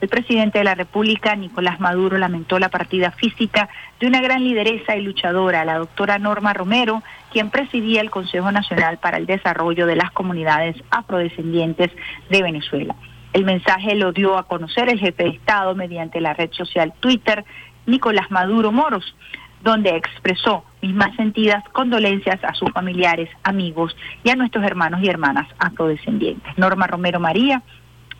[0.00, 4.96] El presidente de la República, Nicolás Maduro, lamentó la partida física de una gran lideresa
[4.96, 9.96] y luchadora, la doctora Norma Romero, quien presidía el Consejo Nacional para el Desarrollo de
[9.96, 11.90] las Comunidades Afrodescendientes
[12.30, 12.94] de Venezuela.
[13.32, 17.44] El mensaje lo dio a conocer el jefe de Estado mediante la red social Twitter,
[17.86, 19.14] Nicolás Maduro Moros,
[19.62, 25.08] donde expresó mis más sentidas condolencias a sus familiares, amigos y a nuestros hermanos y
[25.08, 26.56] hermanas afrodescendientes.
[26.56, 27.62] Norma Romero María,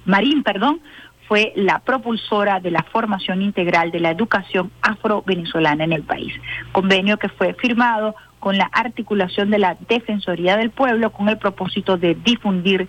[0.04, 0.80] Marín, perdón,
[1.26, 6.34] fue la propulsora de la formación integral de la educación afro-venezolana en el país.
[6.72, 11.96] Convenio que fue firmado con la articulación de la Defensoría del Pueblo con el propósito
[11.96, 12.88] de difundir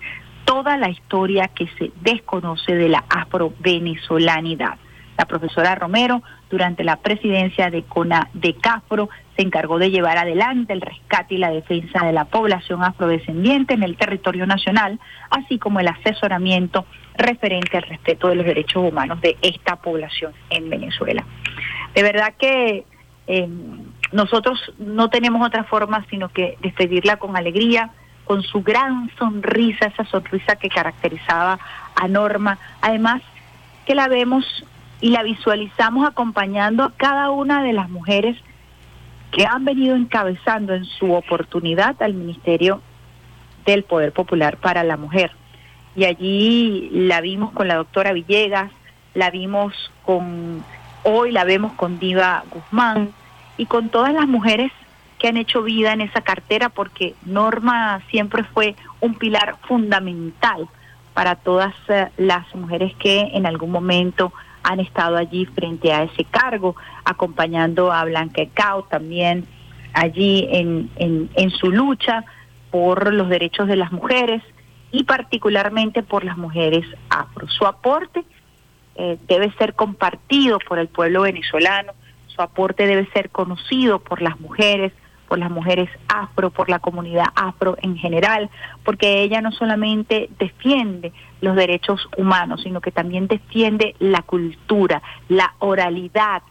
[0.52, 4.76] toda la historia que se desconoce de la afro-venezolanidad.
[5.16, 10.74] La profesora Romero, durante la presidencia de CONA de CAFRO, se encargó de llevar adelante
[10.74, 15.00] el rescate y la defensa de la población afrodescendiente en el territorio nacional,
[15.30, 16.84] así como el asesoramiento
[17.16, 21.24] referente al respeto de los derechos humanos de esta población en Venezuela.
[21.94, 22.84] De verdad que
[23.26, 23.48] eh,
[24.12, 27.90] nosotros no tenemos otra forma sino que despedirla con alegría,
[28.32, 31.58] con su gran sonrisa, esa sonrisa que caracterizaba
[31.94, 32.56] a Norma.
[32.80, 33.20] Además,
[33.84, 34.46] que la vemos
[35.02, 38.38] y la visualizamos acompañando a cada una de las mujeres
[39.32, 42.80] que han venido encabezando en su oportunidad al Ministerio
[43.66, 45.32] del Poder Popular para la Mujer.
[45.94, 48.72] Y allí la vimos con la doctora Villegas,
[49.12, 49.74] la vimos
[50.06, 50.64] con,
[51.02, 53.10] hoy la vemos con Diva Guzmán
[53.58, 54.72] y con todas las mujeres
[55.22, 60.68] que han hecho vida en esa cartera porque Norma siempre fue un pilar fundamental
[61.14, 64.32] para todas eh, las mujeres que en algún momento
[64.64, 69.46] han estado allí frente a ese cargo, acompañando a Blanca Cao también
[69.92, 72.24] allí en, en, su lucha
[72.72, 74.42] por los derechos de las mujeres
[74.90, 77.46] y particularmente por las mujeres afro.
[77.48, 78.24] Su aporte
[78.96, 81.92] eh, debe ser compartido por el pueblo venezolano,
[82.26, 84.92] su aporte debe ser conocido por las mujeres,
[85.32, 88.50] por las mujeres afro, por la comunidad afro en general,
[88.84, 91.10] porque ella no solamente defiende
[91.40, 96.42] los derechos humanos, sino que también defiende la cultura, la oralidad,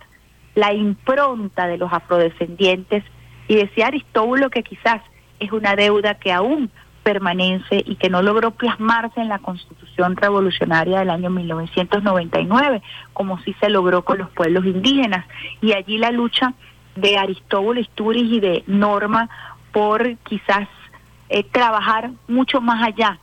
[0.55, 3.03] la impronta de los afrodescendientes.
[3.47, 5.03] Y decía Aristóbulo que quizás
[5.39, 6.71] es una deuda que aún
[7.03, 12.81] permanece y que no logró plasmarse en la Constitución Revolucionaria del año 1999,
[13.13, 15.23] como sí se logró con los pueblos indígenas.
[15.61, 16.55] Y allí la lucha
[16.95, 19.29] de Aristóbulo Isturiz y de Norma
[19.71, 20.67] por quizás
[21.29, 23.19] eh, trabajar mucho más allá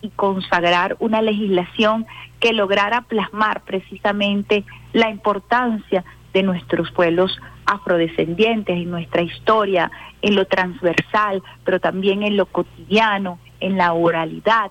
[0.00, 2.06] y consagrar una legislación
[2.38, 9.90] que lograra plasmar precisamente la importancia de nuestros pueblos afrodescendientes en nuestra historia,
[10.22, 14.70] en lo transversal, pero también en lo cotidiano, en la oralidad,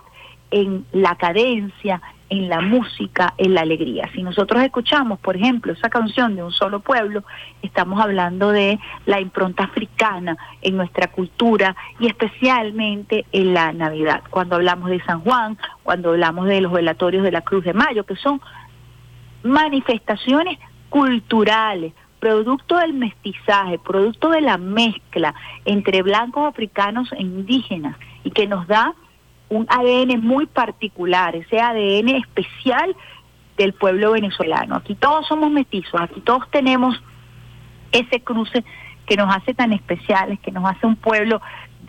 [0.50, 4.10] en la cadencia, en la música, en la alegría.
[4.14, 7.24] Si nosotros escuchamos, por ejemplo, esa canción de Un solo pueblo,
[7.62, 14.24] estamos hablando de la impronta africana en nuestra cultura y especialmente en la Navidad.
[14.30, 18.06] Cuando hablamos de San Juan, cuando hablamos de los velatorios de la Cruz de Mayo,
[18.06, 18.42] que son
[19.44, 20.60] manifestaciones
[20.90, 25.34] culturales, producto del mestizaje, producto de la mezcla
[25.66, 28.96] entre blancos africanos e indígenas y que nos da
[29.50, 32.96] un ADN muy particular, ese ADN especial
[33.58, 34.76] del pueblo venezolano.
[34.76, 37.02] Aquí todos somos mestizos, aquí todos tenemos
[37.92, 38.64] ese cruce
[39.06, 41.42] que nos hace tan especiales, que nos hace un pueblo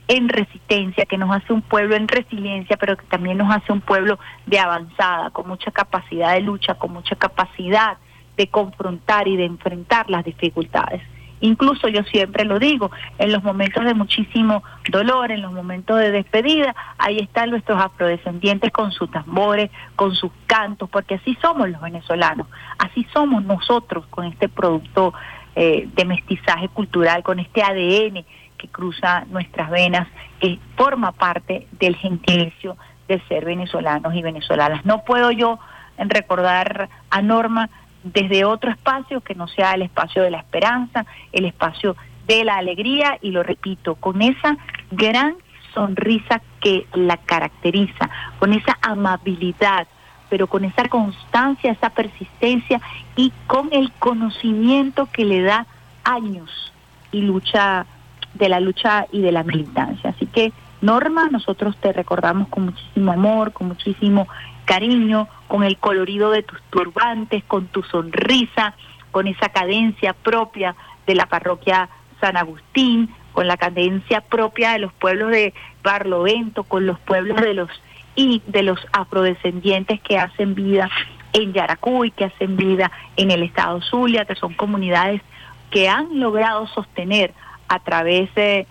[0.06, 3.80] en resistencia, que nos hace un pueblo en resiliencia, pero que también nos hace un
[3.80, 7.98] pueblo de avanzada, con mucha capacidad de lucha, con mucha capacidad
[8.36, 11.02] de confrontar y de enfrentar las dificultades.
[11.40, 16.10] Incluso yo siempre lo digo, en los momentos de muchísimo dolor, en los momentos de
[16.10, 21.80] despedida, ahí están nuestros afrodescendientes con sus tambores, con sus cantos, porque así somos los
[21.80, 22.46] venezolanos,
[22.78, 25.14] así somos nosotros con este producto
[25.54, 28.24] eh, de mestizaje cultural, con este ADN
[28.56, 30.08] que cruza nuestras venas,
[30.40, 32.76] que forma parte del gentilicio
[33.06, 34.84] de ser venezolanos y venezolanas.
[34.84, 35.58] No puedo yo
[35.96, 37.70] recordar a Norma
[38.12, 41.96] desde otro espacio que no sea el espacio de la esperanza, el espacio
[42.26, 44.56] de la alegría y lo repito, con esa
[44.90, 45.36] gran
[45.74, 49.86] sonrisa que la caracteriza, con esa amabilidad,
[50.28, 52.80] pero con esa constancia, esa persistencia
[53.16, 55.66] y con el conocimiento que le da
[56.04, 56.72] años
[57.12, 57.86] y lucha
[58.34, 60.10] de la lucha y de la militancia.
[60.10, 64.28] Así que Norma, nosotros te recordamos con muchísimo amor, con muchísimo
[64.68, 68.74] cariño, con el colorido de tus turbantes, con tu sonrisa,
[69.10, 71.88] con esa cadencia propia de la parroquia
[72.20, 77.54] San Agustín, con la cadencia propia de los pueblos de Barlovento, con los pueblos de
[77.54, 77.70] los
[78.14, 80.90] y de los afrodescendientes que hacen vida
[81.32, 85.22] en Yaracuy, que hacen vida en el estado Zulia, que son comunidades
[85.70, 87.32] que han logrado sostener
[87.68, 88.66] a través de,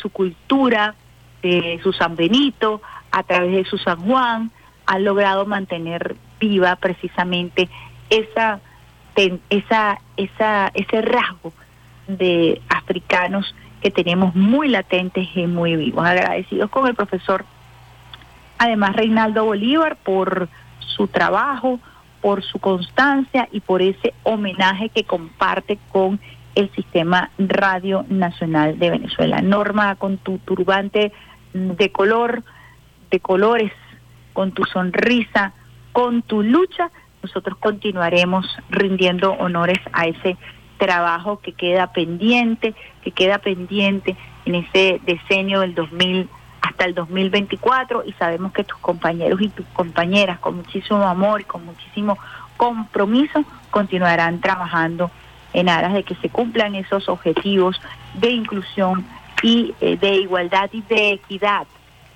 [0.00, 0.94] su cultura,
[1.42, 4.50] de su San Benito, a través de su San Juan,
[4.90, 7.68] han logrado mantener viva precisamente
[8.10, 8.58] esa,
[9.14, 11.52] esa, esa, ese rasgo
[12.08, 16.04] de africanos que tenemos muy latentes y muy vivos.
[16.04, 17.44] Agradecidos con el profesor
[18.58, 20.48] además Reinaldo Bolívar por
[20.80, 21.78] su trabajo,
[22.20, 26.18] por su constancia y por ese homenaje que comparte con
[26.56, 29.40] el Sistema Radio Nacional de Venezuela.
[29.40, 31.12] Norma, con tu turbante
[31.54, 32.42] de color,
[33.12, 33.72] de colores,
[34.40, 35.52] con tu sonrisa,
[35.92, 36.90] con tu lucha,
[37.22, 40.38] nosotros continuaremos rindiendo honores a ese
[40.78, 44.16] trabajo que queda pendiente, que queda pendiente
[44.46, 46.26] en ese decenio del 2000
[46.62, 51.44] hasta el 2024 y sabemos que tus compañeros y tus compañeras con muchísimo amor y
[51.44, 52.16] con muchísimo
[52.56, 55.10] compromiso continuarán trabajando
[55.52, 57.78] en aras de que se cumplan esos objetivos
[58.14, 59.04] de inclusión
[59.42, 61.66] y eh, de igualdad y de equidad,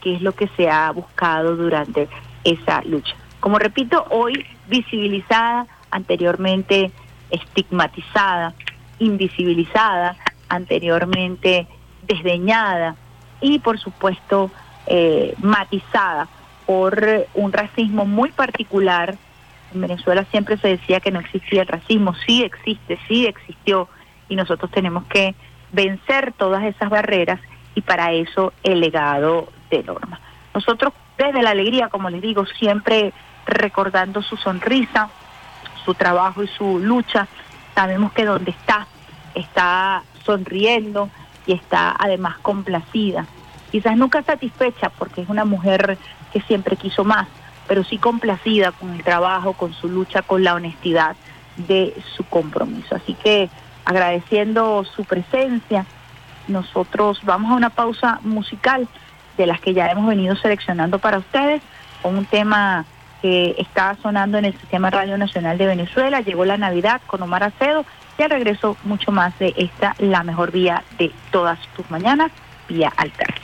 [0.05, 2.09] que es lo que se ha buscado durante
[2.45, 3.17] esa lucha.
[3.41, 6.93] Como repito, hoy visibilizada, anteriormente
[7.31, 8.53] estigmatizada,
[8.99, 10.17] invisibilizada,
[10.51, 11.67] anteriormente
[12.07, 12.97] desdeñada,
[13.41, 14.51] y por supuesto
[14.87, 16.29] eh, matizada
[16.67, 19.17] por un racismo muy particular.
[19.75, 23.89] En Venezuela siempre se decía que no existía el racismo, sí existe, sí existió
[24.29, 25.35] y nosotros tenemos que
[25.73, 27.41] vencer todas esas barreras
[27.75, 29.49] y para eso el legado
[29.83, 30.21] Norma.
[30.55, 33.13] Nosotros desde la alegría, como les digo, siempre
[33.47, 35.09] recordando su sonrisa,
[35.85, 37.29] su trabajo y su lucha,
[37.75, 38.87] sabemos que donde está,
[39.35, 41.11] está sonriendo,
[41.47, 43.27] y está además complacida.
[43.71, 45.99] Quizás nunca satisfecha porque es una mujer
[46.33, 47.27] que siempre quiso más,
[47.67, 51.17] pero sí complacida con el trabajo, con su lucha, con la honestidad
[51.57, 52.95] de su compromiso.
[52.95, 53.51] Así que
[53.85, 55.87] agradeciendo su presencia,
[56.49, 58.89] nosotros vamos a una pausa musical
[59.37, 61.63] de las que ya hemos venido seleccionando para ustedes,
[62.03, 62.85] con un tema
[63.23, 66.21] que está sonando en el Sistema Radio Nacional de Venezuela.
[66.21, 67.87] Llegó la Navidad con Omar Acedo
[68.19, 72.31] y al regreso mucho más de esta, la mejor vía de todas tus mañanas,
[72.69, 73.35] vía altar.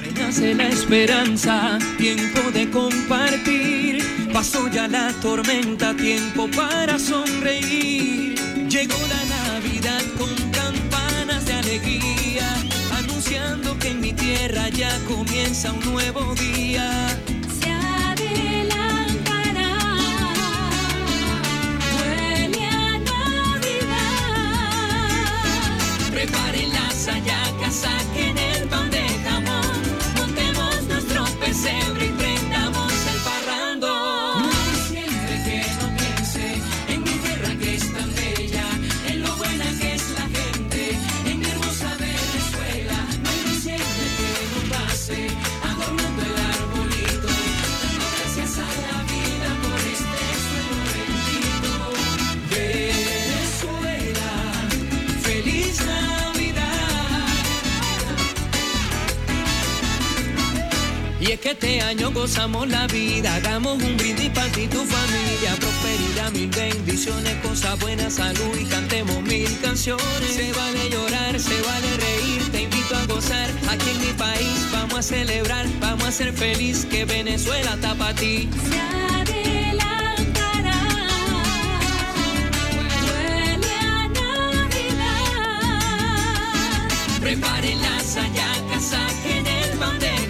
[0.00, 4.02] Renace la esperanza, tiempo de compartir.
[4.32, 8.34] Pasó ya la tormenta, tiempo para sonreír.
[8.68, 10.51] Llegó la Navidad con
[14.48, 16.90] tierra ya comienza un nuevo día.
[26.10, 28.91] Preparen las hallacas, saquen el pan
[61.42, 66.30] que este año gozamos la vida, hagamos un brindis para ti y tu familia, prosperidad,
[66.30, 70.30] mil bendiciones, cosas buenas, salud y cantemos mil canciones.
[70.34, 74.98] Se vale llorar, se vale reír, te invito a gozar, aquí en mi país vamos
[75.00, 78.48] a celebrar, vamos a ser feliz, que Venezuela está para ti.
[87.20, 90.21] Preparen las hallacas, saquen el montemos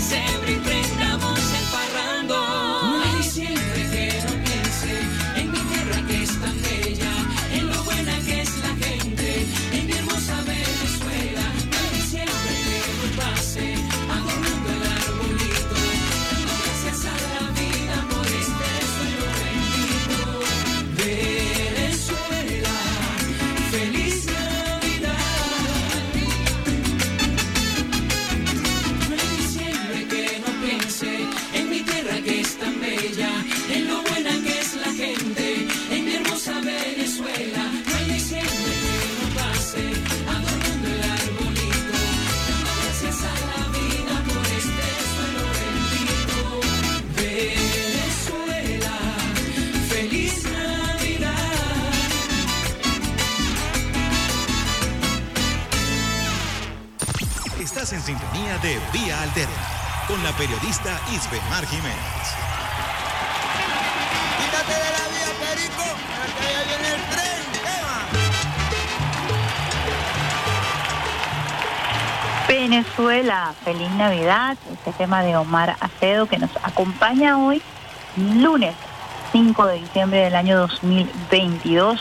[0.00, 0.59] nuestro
[61.10, 61.96] periodista Mar Jiménez.
[64.38, 65.84] Quítate de la vía, Perico,
[66.16, 67.40] porque ya viene el tren.
[72.48, 74.56] Venezuela, feliz Navidad.
[74.72, 77.60] Este tema de Omar Acedo que nos acompaña hoy,
[78.16, 78.74] lunes
[79.32, 82.00] 5 de diciembre del año 2022.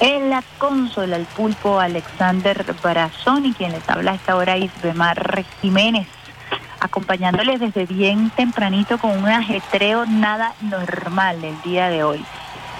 [0.00, 5.44] En la consola, el pulpo Alexander Barazón y quien les habla a esta hora Isbemar
[5.60, 6.06] Jiménez,
[7.00, 12.22] acompañándoles desde bien tempranito con un ajetreo nada normal el día de hoy.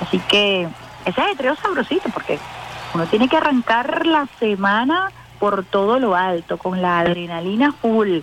[0.02, 0.68] Así que
[1.06, 2.38] ese ajetreo sabrosito porque
[2.92, 8.18] uno tiene que arrancar la semana por todo lo alto, con la adrenalina full,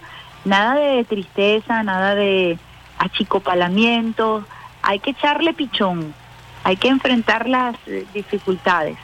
[0.46, 2.60] nada de tristeza, nada de
[3.00, 4.46] achicopalamiento,
[4.84, 6.14] hay que echarle pichón
[6.64, 8.98] hay que enfrentar las eh, dificultades.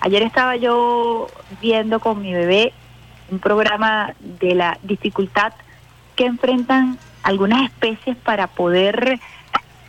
[0.00, 1.26] Ayer estaba yo
[1.60, 2.72] viendo con mi bebé
[3.30, 5.52] un programa de la dificultad
[6.20, 9.18] que enfrentan algunas especies para poder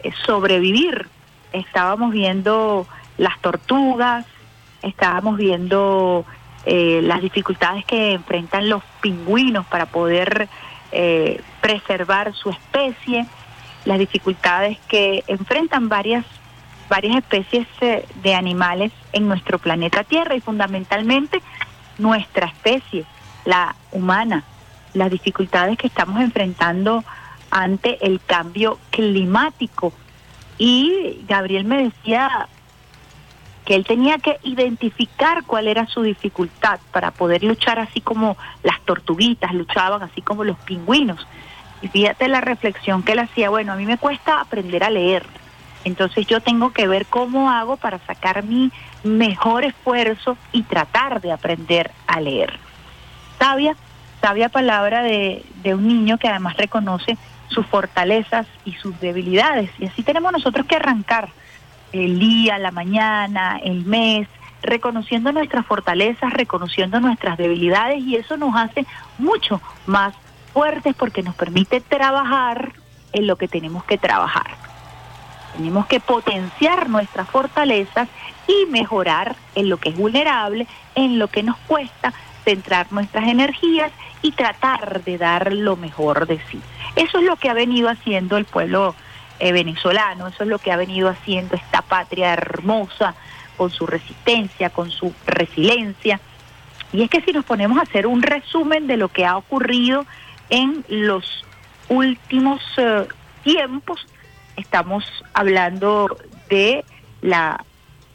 [0.02, 1.10] eh, sobrevivir.
[1.52, 4.26] Estábamos viendo las tortugas,
[4.82, 6.24] estábamos viendo
[6.66, 10.48] eh, las dificultades que enfrentan los pingüinos para poder
[11.62, 13.26] preservar su especie,
[13.84, 16.26] las dificultades que enfrentan varias
[16.88, 21.42] varias especies eh, de animales en nuestro planeta Tierra y fundamentalmente
[21.98, 23.06] nuestra especie,
[23.44, 24.46] la humana,
[24.94, 27.04] las dificultades que estamos enfrentando
[27.50, 29.94] ante el cambio climático.
[30.58, 32.48] Y Gabriel me decía
[33.66, 38.80] que él tenía que identificar cuál era su dificultad para poder luchar así como las
[38.82, 41.26] tortuguitas luchaban, así como los pingüinos.
[41.82, 45.26] Y fíjate la reflexión que él hacía, bueno, a mí me cuesta aprender a leer,
[45.84, 48.72] entonces yo tengo que ver cómo hago para sacar mi
[49.04, 52.60] mejor esfuerzo y tratar de aprender a leer.
[53.40, 53.76] Sabia,
[54.22, 57.18] sabia palabra de, un niño que además reconoce
[57.50, 59.72] sus fortalezas y sus debilidades.
[59.80, 61.30] Y así tenemos nosotros que arrancar
[61.92, 64.28] el día, la mañana, el mes,
[64.62, 68.86] reconociendo nuestras fortalezas, reconociendo nuestras debilidades y eso nos hace
[69.18, 70.14] mucho más
[70.54, 72.74] fuertes porque nos permite trabajar
[73.12, 74.48] en lo que tenemos que trabajar.
[75.58, 78.08] Tenemos que potenciar nuestras fortalezas
[78.48, 82.14] y mejorar en lo que es vulnerable, en lo que nos cuesta,
[82.44, 86.62] centrar nuestras energías y tratar de dar lo mejor de sí.
[86.96, 88.96] Eso es lo que ha venido haciendo el pueblo
[89.40, 93.16] eh, venezolano, eso es lo que ha venido haciendo esta patria hermosa
[93.58, 96.20] con su resistencia, con su resiliencia.
[96.94, 100.06] Y es que si nos ponemos a hacer un resumen de lo que ha ocurrido
[100.50, 101.46] en los
[101.90, 103.08] últimos eh,
[103.44, 104.06] tiempos,
[104.58, 106.18] estamos hablando
[106.50, 106.84] de
[107.22, 107.64] la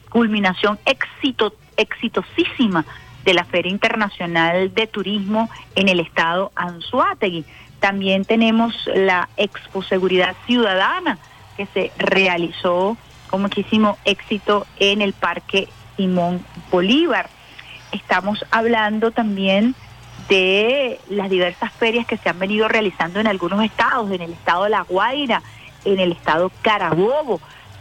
[0.09, 2.85] culminación éxito, exitosísima
[3.23, 7.45] de la Feria Internacional de Turismo en el estado Anzuategui.
[7.79, 11.17] También tenemos la Expo Seguridad Ciudadana
[11.55, 12.97] que se realizó
[13.29, 17.29] con muchísimo éxito en el Parque Simón Bolívar.
[17.91, 19.75] Estamos hablando también
[20.29, 24.67] de las diversas ferias que se han venido realizando en algunos estados, en el estado
[24.67, 25.41] La Guaira,
[25.85, 27.39] en el estado Carabobo,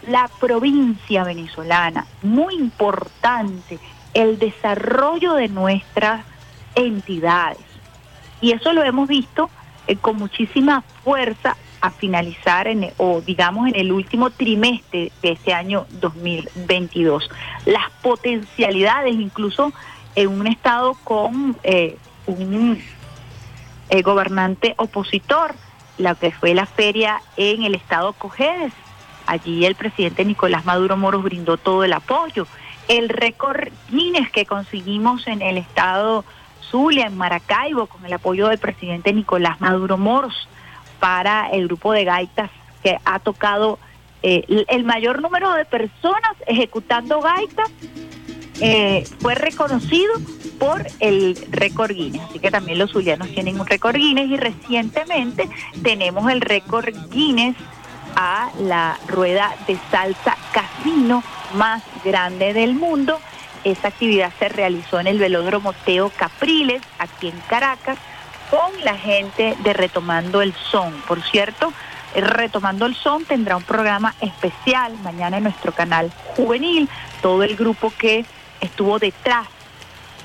[0.09, 2.07] la provincia venezolana.
[2.23, 3.79] Muy importante
[4.17, 6.25] el desarrollo de nuestras
[6.75, 7.59] entidades.
[8.41, 9.51] Y eso lo hemos visto
[9.87, 15.53] eh, con muchísima fuerza a finalizar en, o digamos en el último trimestre de este
[15.53, 17.29] año 2022.
[17.67, 19.75] Las potencialidades, incluso
[20.15, 22.83] en un estado con eh, un
[23.91, 25.55] eh, gobernante opositor,
[25.99, 28.73] la que fue la feria en el estado Cojedes.
[29.27, 32.47] Allí el presidente Nicolás Maduro Moros brindó todo el apoyo.
[32.89, 36.25] El récord Guinness que conseguimos en el estado
[36.71, 40.49] Zulia, en Maracaibo, con el apoyo del presidente Nicolás Maduro Moros
[41.01, 42.51] para el grupo de gaitas
[42.83, 43.79] que ha tocado
[44.23, 47.71] eh, el mayor número de personas ejecutando gaitas
[48.61, 50.15] eh, fue reconocido
[50.59, 52.23] por el récord Guinness.
[52.23, 55.49] Así que también los zulianos tienen un récord Guinness y recientemente
[55.83, 57.57] tenemos el récord Guinness
[58.17, 61.23] a la rueda de salsa casino
[61.55, 63.21] más grande del mundo.
[63.63, 67.99] Esa actividad se realizó en el velódromo Teo Capriles, aquí en Caracas,
[68.51, 70.93] con la gente de Retomando el Son.
[71.07, 71.73] Por cierto,
[72.15, 76.89] Retomando el Son tendrá un programa especial mañana en nuestro canal juvenil.
[77.21, 78.25] Todo el grupo que
[78.61, 79.47] estuvo detrás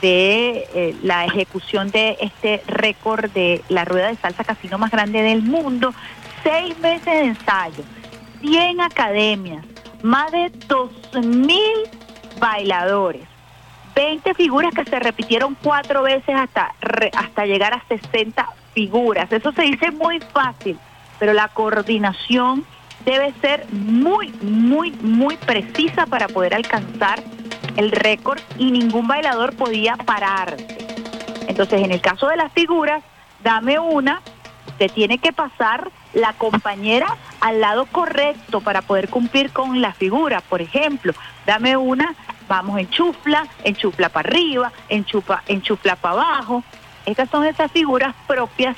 [0.02, 5.22] de eh, la ejecución de este récord de la rueda de salsa casino más grande
[5.22, 5.94] del mundo,
[6.44, 7.84] seis meses de ensayo,
[8.42, 9.66] 100 academias,
[10.02, 11.58] más de 2.000
[12.40, 13.28] bailadores,
[13.96, 16.74] 20 figuras que se repitieron cuatro veces hasta,
[17.16, 19.32] hasta llegar a 60 figuras.
[19.32, 20.78] Eso se dice muy fácil,
[21.20, 22.66] pero la coordinación
[23.06, 27.22] debe ser muy, muy, muy precisa para poder alcanzar
[27.78, 30.68] el récord y ningún bailador podía pararse.
[31.48, 33.04] Entonces, en el caso de las figuras,
[33.44, 34.22] dame una,
[34.82, 37.06] te tiene que pasar la compañera
[37.40, 40.42] al lado correcto para poder cumplir con la figura.
[40.42, 41.14] Por ejemplo,
[41.46, 42.16] dame una,
[42.48, 46.64] vamos en chufla, en chufla para arriba, en chupa, en chufla para abajo.
[47.06, 48.76] Estas son esas figuras propias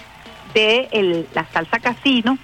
[0.53, 2.37] de la salsa casino.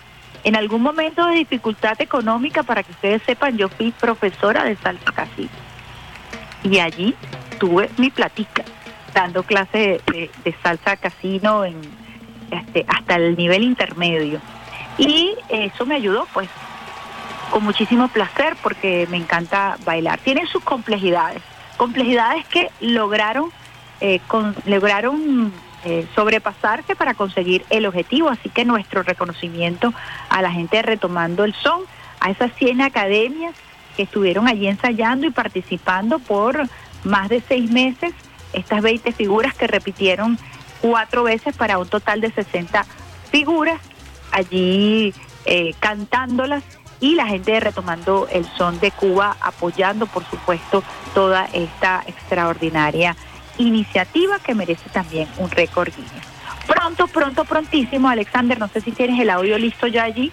[0.45, 5.11] En algún momento de dificultad económica, para que ustedes sepan, yo fui profesora de salsa
[5.11, 5.49] casino.
[6.63, 7.13] Y allí
[7.59, 8.63] tuve mi platica,
[9.13, 11.75] dando clases de, de- de salsa casino en,
[12.51, 14.39] este, hasta el nivel intermedio.
[14.97, 16.49] Y eso me ayudó, pues,
[17.51, 20.19] con muchísimo placer, porque me encanta bailar.
[20.19, 21.41] Tiene sus complejidades,
[21.77, 23.49] complejidades que lograron,
[24.01, 25.51] eh, con- lograron
[25.85, 28.29] eh, sobrepasarse para conseguir el objetivo.
[28.29, 29.93] Así que nuestro reconocimiento
[30.29, 31.81] a la gente retomando el son,
[32.19, 33.55] a esas 100 academias
[33.95, 36.67] que estuvieron allí ensayando y participando por
[37.05, 38.13] más de seis meses,
[38.51, 40.37] estas 20 figuras que repitieron
[40.81, 42.85] cuatro veces para un total de 60
[43.31, 43.79] figuras,
[44.31, 45.13] allí
[45.45, 46.63] eh, cantándolas
[46.99, 53.15] y la gente retomando el son de Cuba apoyando, por supuesto, toda esta extraordinaria
[53.57, 56.27] iniciativa que merece también un récord Guinness.
[56.67, 60.31] Pronto, pronto, prontísimo, Alexander, no sé si tienes el audio listo ya allí.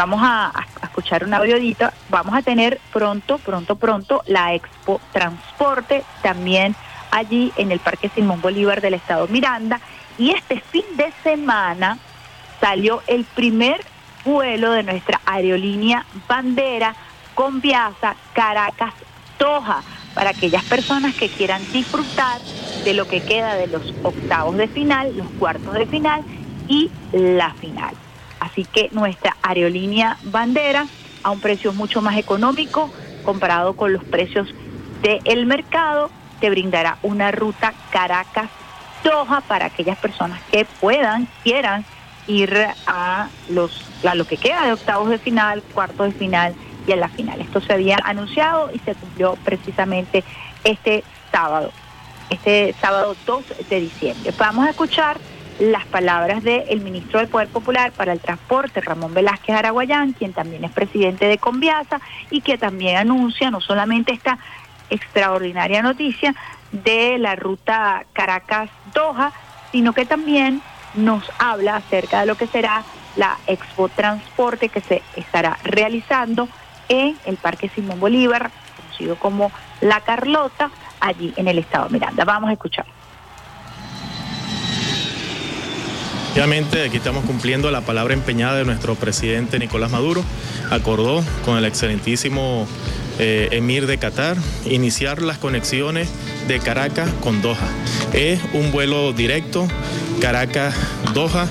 [0.00, 0.50] Vamos a,
[0.82, 1.86] escuchar un audiodito.
[2.08, 6.74] Vamos a tener pronto, pronto, pronto la Expo Transporte también
[7.10, 9.78] allí en el Parque Simón Bolívar del Estado Miranda.
[10.16, 11.98] Y este fin de semana
[12.62, 13.84] salió el primer
[14.24, 16.94] vuelo de nuestra aerolínea Bandera
[17.34, 18.94] con Viasa Caracas
[19.38, 19.82] Doha
[20.14, 22.40] para aquellas personas que quieran disfrutar
[22.84, 26.22] de lo que queda de los octavos de final, los cuartos de final
[26.68, 27.94] y la final.
[28.50, 30.86] Así que nuestra aerolínea bandera
[31.22, 32.90] a un precio mucho más económico
[33.24, 34.48] comparado con los precios
[35.02, 38.50] del mercado te brindará una ruta Caracas
[39.04, 41.84] Doha para aquellas personas que puedan, quieran
[42.26, 42.54] ir
[42.86, 46.54] a los a lo que queda de octavos de final, cuartos de final
[46.86, 47.40] y a la final.
[47.40, 50.24] Esto se había anunciado y se cumplió precisamente
[50.64, 51.70] este sábado,
[52.30, 54.32] este sábado 2 de diciembre.
[54.38, 55.18] Vamos a escuchar
[55.60, 60.64] las palabras del ministro del Poder Popular para el Transporte, Ramón Velázquez Araguayán, quien también
[60.64, 62.00] es presidente de Conviasa
[62.30, 64.38] y que también anuncia no solamente esta
[64.88, 66.34] extraordinaria noticia
[66.72, 69.32] de la ruta Caracas-Doha,
[69.70, 70.62] sino que también
[70.94, 72.82] nos habla acerca de lo que será
[73.16, 76.48] la Expo Transporte que se estará realizando
[76.88, 79.52] en el Parque Simón Bolívar, conocido como
[79.82, 82.24] La Carlota, allí en el estado de Miranda.
[82.24, 82.86] Vamos a escuchar.
[86.32, 90.24] Obviamente aquí estamos cumpliendo la palabra empeñada de nuestro presidente Nicolás Maduro.
[90.70, 92.68] Acordó con el excelentísimo
[93.18, 96.08] eh, emir de Qatar iniciar las conexiones
[96.46, 97.68] de Caracas con Doha.
[98.12, 99.66] Es un vuelo directo,
[100.20, 101.48] Caracas-Doha,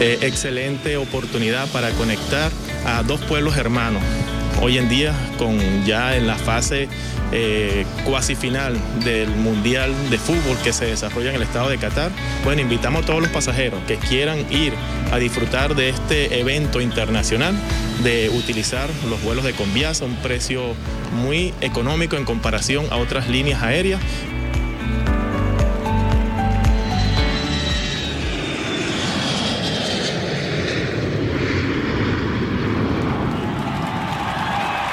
[0.00, 2.52] eh, excelente oportunidad para conectar
[2.86, 4.02] a dos pueblos hermanos.
[4.62, 6.88] Hoy en día, con ya en la fase
[7.32, 12.10] eh, cuasi final del Mundial de Fútbol que se desarrolla en el estado de Qatar,
[12.44, 14.72] bueno, invitamos a todos los pasajeros que quieran ir
[15.12, 17.54] a disfrutar de este evento internacional,
[18.02, 20.74] de utilizar los vuelos de Conviasa a un precio
[21.12, 24.00] muy económico en comparación a otras líneas aéreas.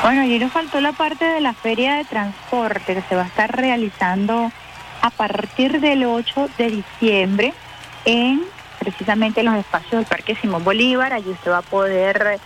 [0.08, 3.28] Bueno, allí nos faltó la parte de la feria de transporte que se va a
[3.28, 4.54] estar realizando
[5.02, 7.54] a partir del 8 de diciembre
[8.06, 8.42] en
[8.80, 11.12] precisamente los espacios del Parque Simón Bolívar.
[11.12, 12.40] Allí usted va a poder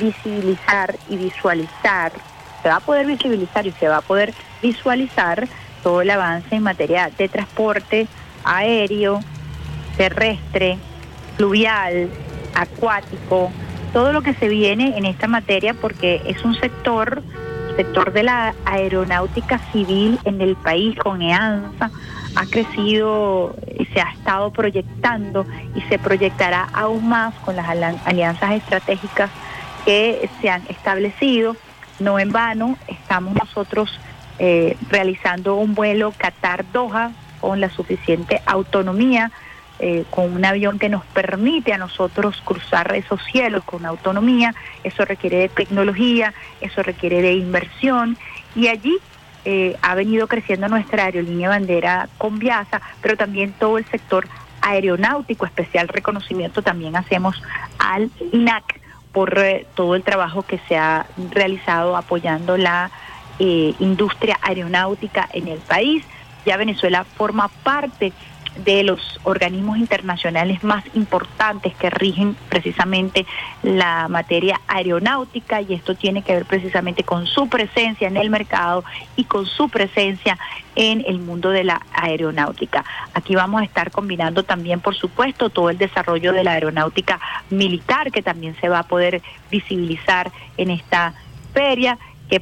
[0.00, 2.12] visibilizar y visualizar,
[2.62, 4.32] se va a poder visibilizar y se va a poder
[4.62, 5.46] visualizar
[5.82, 8.08] todo el avance en materia de transporte
[8.44, 9.20] aéreo,
[9.98, 10.78] terrestre,
[11.36, 12.08] fluvial,
[12.54, 13.52] acuático,
[13.94, 17.22] todo lo que se viene en esta materia porque es un sector,
[17.76, 21.92] sector de la aeronáutica civil en el país con EANSA,
[22.34, 27.68] ha crecido y se ha estado proyectando y se proyectará aún más con las
[28.04, 29.30] alianzas estratégicas
[29.84, 31.56] que se han establecido.
[32.00, 34.00] No en vano, estamos nosotros
[34.40, 39.30] eh, realizando un vuelo Qatar-Doha con la suficiente autonomía
[39.80, 44.54] eh, con un avión que nos permite a nosotros cruzar esos cielos con autonomía.
[44.82, 48.16] Eso requiere de tecnología, eso requiere de inversión
[48.54, 48.98] Y allí
[49.44, 54.26] eh, ha venido creciendo nuestra aerolínea bandera con Viasa, pero también todo el sector
[54.62, 57.42] aeronáutico, especial reconocimiento también hacemos
[57.78, 58.80] al INAC
[59.12, 62.90] por eh, todo el trabajo que se ha realizado apoyando la
[63.38, 66.04] eh, industria aeronáutica en el país.
[66.46, 68.12] Ya Venezuela forma parte
[68.56, 73.26] de los organismos internacionales más importantes que rigen precisamente
[73.62, 78.84] la materia aeronáutica y esto tiene que ver precisamente con su presencia en el mercado
[79.16, 80.38] y con su presencia
[80.76, 82.84] en el mundo de la aeronáutica.
[83.12, 88.12] Aquí vamos a estar combinando también, por supuesto, todo el desarrollo de la aeronáutica militar
[88.12, 91.14] que también se va a poder visibilizar en esta
[91.52, 91.98] feria
[92.28, 92.40] que,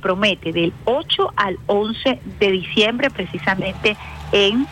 [0.00, 3.96] promete del 8 al 11 de diciembre precisamente
[4.32, 4.66] en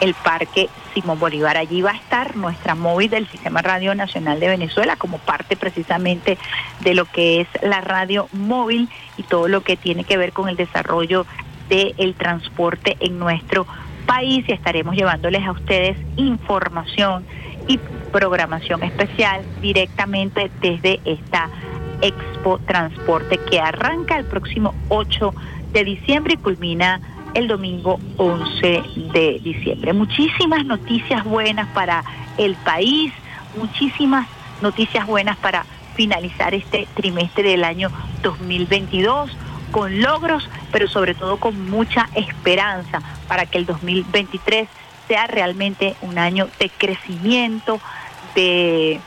[0.00, 1.56] el Parque Simón Bolívar.
[1.56, 6.38] Allí va a estar nuestra móvil del Sistema Radio Nacional de Venezuela como parte precisamente
[6.80, 10.48] de lo que es la radio móvil y todo lo que tiene que ver con
[10.48, 11.26] el desarrollo
[11.68, 13.66] del transporte en nuestro
[14.06, 17.24] país y estaremos llevándoles a ustedes información
[17.66, 17.78] y
[18.12, 21.48] programación especial directamente desde esta
[22.02, 25.34] Expo Transporte que arranca el próximo 8
[25.72, 27.00] de diciembre y culmina
[27.34, 28.82] el domingo 11
[29.12, 29.92] de diciembre.
[29.92, 32.04] Muchísimas noticias buenas para
[32.38, 33.12] el país,
[33.56, 34.26] muchísimas
[34.62, 37.90] noticias buenas para finalizar este trimestre del año
[38.22, 39.30] 2022
[39.70, 44.68] con logros, pero sobre todo con mucha esperanza para que el 2023
[45.08, 47.80] sea realmente un año de crecimiento,
[48.34, 49.00] de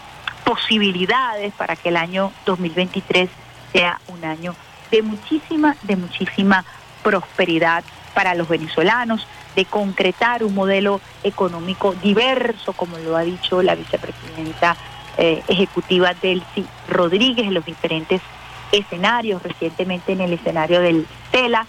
[0.43, 3.29] posibilidades para que el año 2023
[3.71, 4.55] sea un año
[4.91, 6.63] de muchísima, de muchísima
[7.03, 7.83] prosperidad
[8.17, 14.75] para los venezolanos, de concretar un modelo económico diverso, como lo ha dicho la vicepresidenta
[15.19, 18.19] eh, ejecutiva Delcy Rodríguez en los diferentes
[18.71, 21.67] escenarios, recientemente en el escenario del TELA,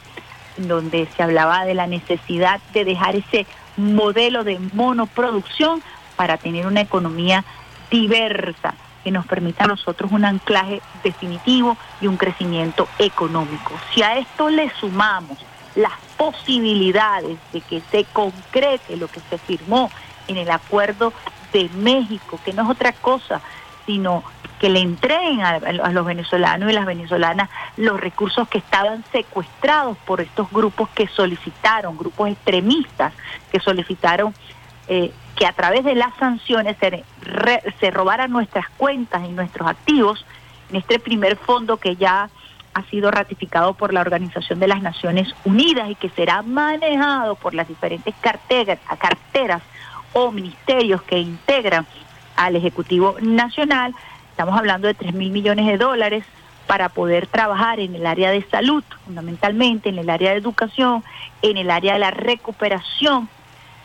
[0.56, 3.44] donde se hablaba de la necesidad de dejar ese
[3.76, 5.82] modelo de monoproducción
[6.16, 7.44] para tener una economía
[7.90, 8.72] diversa
[9.04, 13.74] que nos permita a nosotros un anclaje definitivo y un crecimiento económico.
[13.92, 15.36] Si a esto le sumamos
[15.74, 19.90] las posibilidades de que se concrete lo que se firmó
[20.26, 21.14] en el acuerdo
[21.52, 23.40] de México, que no es otra cosa,
[23.86, 24.22] sino
[24.58, 25.60] que le entreguen a,
[25.92, 31.96] los venezolanos y las venezolanas los recursos que estaban secuestrados por estos grupos que solicitaron,
[31.96, 33.12] grupos extremistas
[33.50, 34.34] que solicitaron
[34.88, 37.04] eh, que a través de las sanciones se,
[37.78, 40.26] se robaran nuestras cuentas y nuestros activos
[40.70, 42.28] en este primer fondo que ya
[42.74, 47.54] ha sido ratificado por la Organización de las Naciones Unidas y que será manejado por
[47.54, 49.62] las diferentes carteras,
[50.12, 51.86] o ministerios que integran
[52.36, 53.94] al Ejecutivo Nacional.
[54.30, 56.24] Estamos hablando de 3 mil millones de dólares
[56.66, 61.04] para poder trabajar en el área de salud, fundamentalmente en el área de educación,
[61.42, 63.28] en el área de la recuperación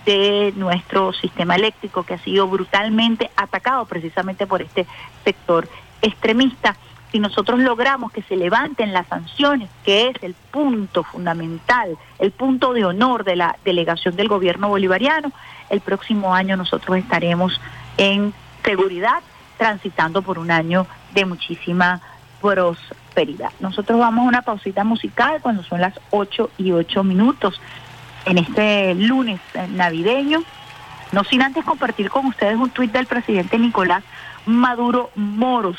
[0.05, 4.85] de nuestro sistema eléctrico que ha sido brutalmente atacado precisamente por este
[5.23, 5.67] sector
[6.01, 6.75] extremista
[7.13, 12.73] si nosotros logramos que se levanten las sanciones, que es el punto fundamental, el punto
[12.73, 15.31] de honor de la delegación del gobierno bolivariano,
[15.69, 17.61] el próximo año nosotros estaremos
[17.97, 18.33] en
[18.65, 19.21] seguridad,
[19.59, 22.01] transitando por un año de muchísima
[22.41, 23.51] prosperidad.
[23.59, 27.61] Nosotros vamos a una pausita musical cuando son las 8 y 8 minutos
[28.25, 29.39] en este lunes
[29.69, 30.41] navideño,
[31.11, 34.03] no sin antes compartir con ustedes un tuit del presidente Nicolás
[34.47, 35.77] Maduro Moros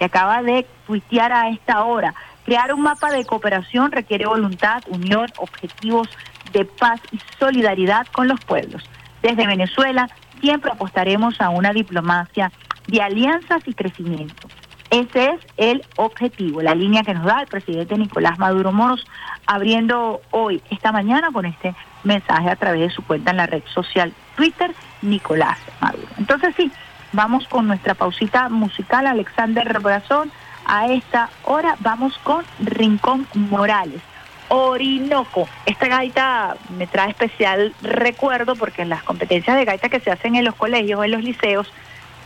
[0.00, 2.14] que acaba de tuitear a esta hora.
[2.46, 6.08] Crear un mapa de cooperación requiere voluntad, unión, objetivos
[6.54, 8.82] de paz y solidaridad con los pueblos.
[9.20, 10.08] Desde Venezuela
[10.40, 12.50] siempre apostaremos a una diplomacia
[12.86, 14.48] de alianzas y crecimiento.
[14.88, 19.04] Ese es el objetivo, la línea que nos da el presidente Nicolás Maduro Moros,
[19.46, 21.74] abriendo hoy, esta mañana, con este
[22.04, 26.08] mensaje a través de su cuenta en la red social Twitter, Nicolás Maduro.
[26.16, 26.72] Entonces sí,
[27.12, 30.30] Vamos con nuestra pausita musical, Alexander Brazón.
[30.64, 34.00] A esta hora vamos con Rincón Morales.
[34.48, 35.48] Orinoco.
[35.66, 40.34] Esta gaita me trae especial recuerdo porque en las competencias de gaita que se hacen
[40.34, 41.72] en los colegios, en los liceos,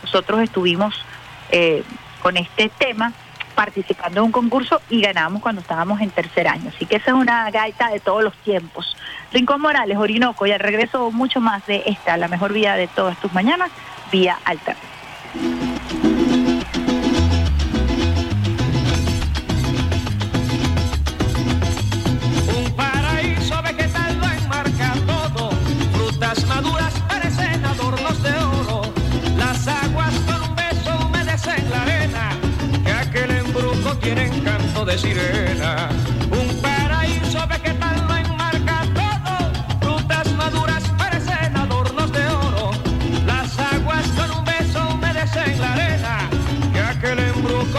[0.03, 1.03] nosotros estuvimos
[1.51, 1.83] eh,
[2.21, 3.13] con este tema
[3.55, 6.71] participando en un concurso y ganamos cuando estábamos en tercer año.
[6.75, 8.97] Así que esa es una gaita de todos los tiempos.
[9.31, 13.17] Rincón Morales, Orinoco, y al regreso mucho más de esta, la mejor vida de todas
[13.17, 13.71] tus mañanas,
[14.11, 14.75] vía alta.
[22.55, 25.51] Un paraíso vegetal lo enmarca todo,
[25.93, 28.81] frutas maduras parecen adornos de oro,
[29.37, 32.29] las aguas con un beso humedecen la arena,
[32.83, 35.89] que aquel embrujo tiene encanto de sirena.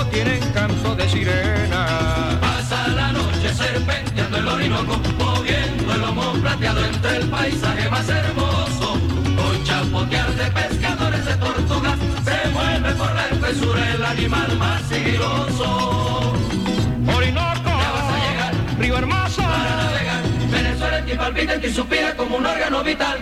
[0.05, 2.39] Tienen canto de sirena.
[2.41, 8.99] Pasa la noche serpenteando el Orinoco, moviendo el lomo plateado entre el paisaje más hermoso.
[9.37, 16.33] Con chapotear de pescadores de tortugas, se mueve por la espesura el animal más sigiloso.
[17.15, 19.43] Orinoco, Ya vas a llegar río hermoso.
[19.43, 23.19] para navegar, Venezuela en ti palpita, en ti suspira como un órgano vital.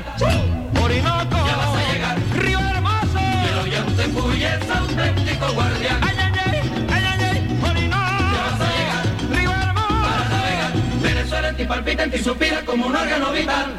[11.96, 13.72] Venezuela en ti palpita, en ti suspira como un órgano vital.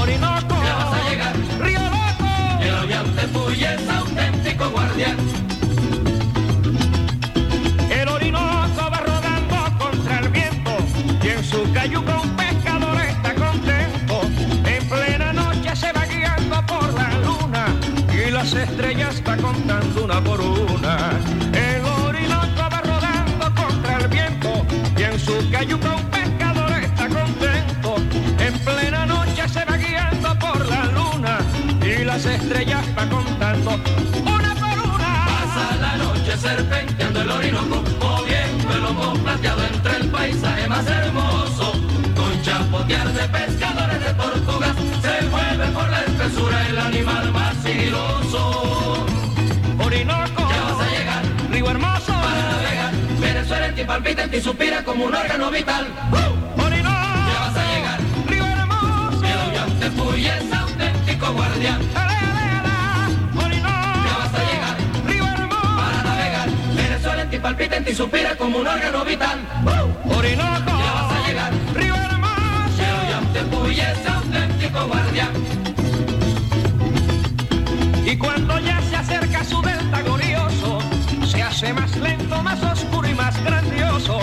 [0.00, 2.28] Orinoco, Ya vas a llegar, río loco.
[2.60, 5.16] el oyente es auténtico guardián.
[7.90, 10.72] El Orinoco va rodando contra el viento
[11.22, 14.20] y en su cayuca un pescador está contento.
[14.66, 17.66] En plena noche se va guiando por la luna
[18.12, 21.10] y las estrellas va contando una por una.
[21.52, 24.66] El Orinoco va rodando contra el viento
[24.96, 26.13] y en su cayuca un
[32.44, 35.10] estrellas va contando una por una.
[35.32, 41.72] Pasa la noche serpenteando el Orinoco, moviendo el lomo plateado entre el paisaje más hermoso.
[42.14, 49.06] Con chapotear de pescadores de tortugas, se mueve por la espesura el animal más sigiloso.
[49.78, 54.40] Orinoco, Ya vas a llegar río hermoso, para navegar, Venezuela en ti palpita, en ti
[54.40, 55.86] suspira como un órgano vital.
[56.58, 62.13] Orinoco, Ya vas a llegar, río hermoso, el oyente es auténtico guardián.
[67.34, 69.40] Ti palpita, en ti suspira como un órgano vital.
[70.04, 71.94] Orinoco, Ya vas a llegar río
[74.06, 75.32] auténtico guardián.
[78.06, 80.78] y cuando ya se acerca su delta glorioso,
[81.26, 84.16] se hace más lento, más oscuro y más grandioso.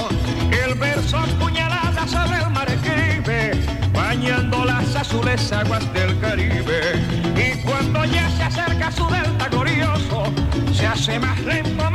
[0.66, 6.80] El verso puñalada sobre el mar escribe, bañando las azules aguas del Caribe.
[7.36, 10.24] Y cuando ya se acerca su delta glorioso,
[10.74, 11.91] se hace más lento,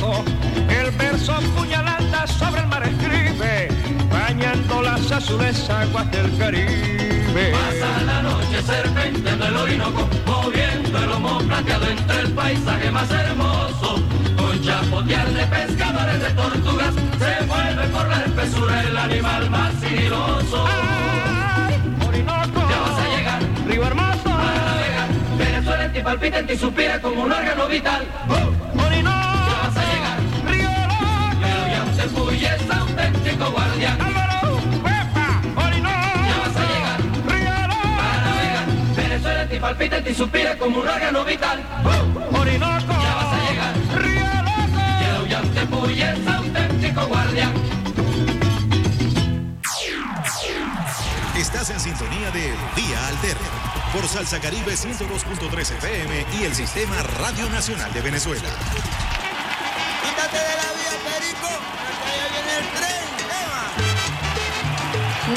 [0.00, 3.68] El verso puñalada sobre el mar escribe,
[4.10, 7.52] bañando las azules aguas del Caribe.
[7.52, 14.02] Pasa la noche serpenteando el Orinoco, moviendo el lomo plateado entre el paisaje más hermoso.
[14.38, 20.64] Con chapotear de pescadores de tortugas, se mueve por la espesura el animal más sigiloso.
[20.66, 21.74] Ay,
[22.08, 26.56] Orinoco, Ya vas a llegar río hermoso, para navegar, Venezuela en ti palpita, en ti
[26.56, 28.06] suspira como un órgano vital.
[33.40, 34.00] Auténtico guardián.
[34.00, 35.94] Álvaro, Pepa, Orinoco,
[36.26, 37.50] Ya vas a llegar río
[37.96, 38.66] para navegar,
[38.96, 41.62] Venezuela en ti palpita, en ti suspira como un órgano vital.
[42.32, 44.80] Orinoco, Ya vas a llegar río loco.
[45.00, 47.52] El oyente es auténtico guardián.
[51.36, 53.48] Estás en sintonía de Vía Alterna
[53.94, 58.48] por Salsa Caribe 102.3 FM y el Sistema Radio Nacional de Venezuela.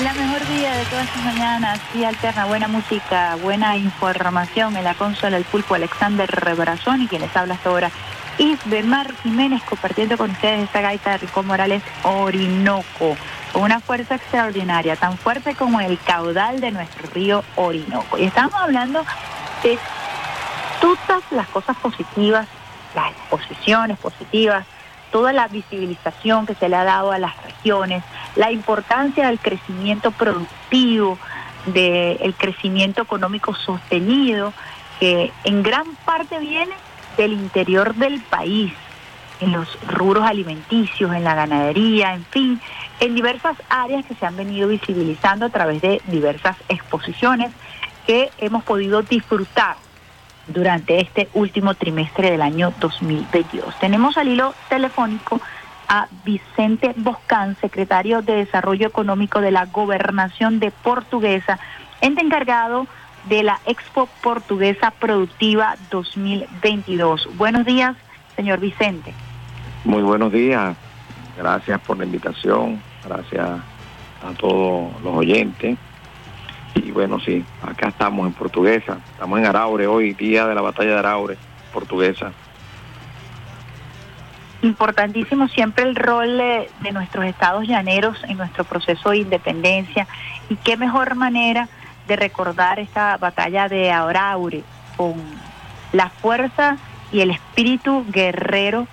[0.02, 4.96] La mejor día de todas las mañanas, sí alterna, buena música, buena información en la
[4.96, 7.92] consola El Pulpo Alexander Rebrazón y quienes habla hasta ahora
[8.40, 13.16] Isbemar Jiménez compartiendo con ustedes esta gaita de Rico Morales Orinoco
[13.52, 18.18] con una fuerza extraordinaria, tan fuerte como el caudal de nuestro río Orinoco.
[18.18, 19.06] Y estamos hablando
[19.62, 19.78] de
[20.82, 22.48] todas las cosas positivas,
[22.96, 24.66] las exposiciones positivas,
[25.14, 28.04] toda la visibilización que se le ha dado a las regiones,
[28.36, 31.20] la importancia del crecimiento productivo,
[31.68, 34.54] del crecimiento económico sostenido,
[35.00, 36.74] que en gran parte viene
[37.16, 38.74] del interior del país,
[39.40, 42.60] en los rubros alimenticios, en la ganadería, en fin,
[43.00, 47.52] en diversas áreas que se han venido visibilizando a través de diversas exposiciones
[48.08, 49.76] que hemos podido disfrutar
[50.48, 53.78] durante este último trimestre del año 2022.
[53.80, 55.40] Tenemos al hilo telefónico
[55.88, 61.60] a Vicente Boscán, secretario de Desarrollo Económico de la Gobernación de Portuguesa,
[62.02, 62.88] ente encargado
[63.30, 67.30] de la Expo Portuguesa Productiva 2022.
[67.38, 67.96] Buenos días,
[68.36, 69.14] señor Vicente.
[69.86, 70.76] Muy buenos días,
[71.38, 75.78] gracias por la invitación, gracias a todos los oyentes.
[76.76, 80.92] Y bueno, sí, acá estamos en Portuguesa, estamos en Araure hoy, día de la batalla
[80.92, 81.38] de Araure,
[81.72, 82.32] Portuguesa.
[84.64, 90.08] Importantísimo siempre el rol de, nuestros estados llaneros en nuestro proceso de independencia
[90.50, 91.68] y qué mejor manera
[92.08, 94.64] de recordar esta batalla de Araure
[94.96, 95.16] con
[95.92, 96.78] la fuerza
[97.12, 98.88] y el espíritu guerrero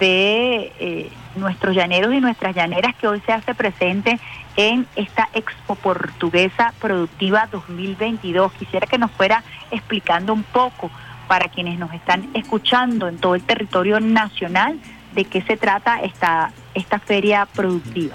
[0.00, 4.18] de eh, nuestros llaneros y nuestras llaneras que hoy se hace presente
[4.56, 8.52] en esta Expo Portuguesa Productiva 2022.
[8.52, 10.90] Quisiera que nos fuera explicando un poco
[11.28, 14.78] para quienes nos están escuchando en todo el territorio nacional
[15.14, 18.14] de qué se trata esta, esta feria productiva.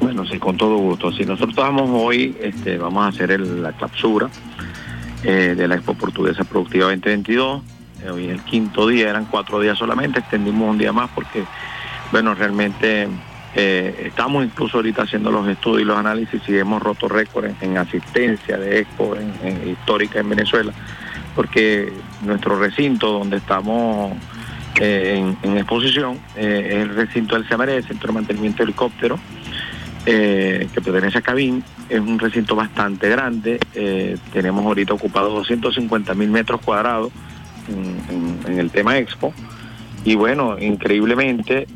[0.00, 1.10] Bueno, sí, con todo gusto.
[1.12, 4.28] Si nosotros vamos hoy, este, vamos a hacer el- la clausura
[5.22, 7.62] eh, de la Expo Portuguesa Productiva 2022.
[8.04, 11.44] Eh, hoy es el quinto día, eran cuatro días solamente, extendimos un día más porque,
[12.12, 13.08] bueno, realmente
[13.56, 17.56] eh, estamos incluso ahorita haciendo los estudios y los análisis y hemos roto récord en,
[17.60, 20.72] en asistencia de Expo en- histórica en Venezuela,
[21.36, 21.92] porque
[22.24, 24.12] nuestro recinto donde estamos
[24.80, 29.20] eh, en, exposición eh, es el recinto del CEMARE, el Centro de Mantenimiento de Helicóptero,
[30.04, 31.64] que pertenece a Cabín.
[31.88, 33.58] Es un recinto bastante grande.
[34.34, 37.10] tenemos ahorita ocupado 250 mil metros cuadrados
[38.46, 39.32] en, el tema Expo.
[40.04, 41.66] Y bueno, increíblemente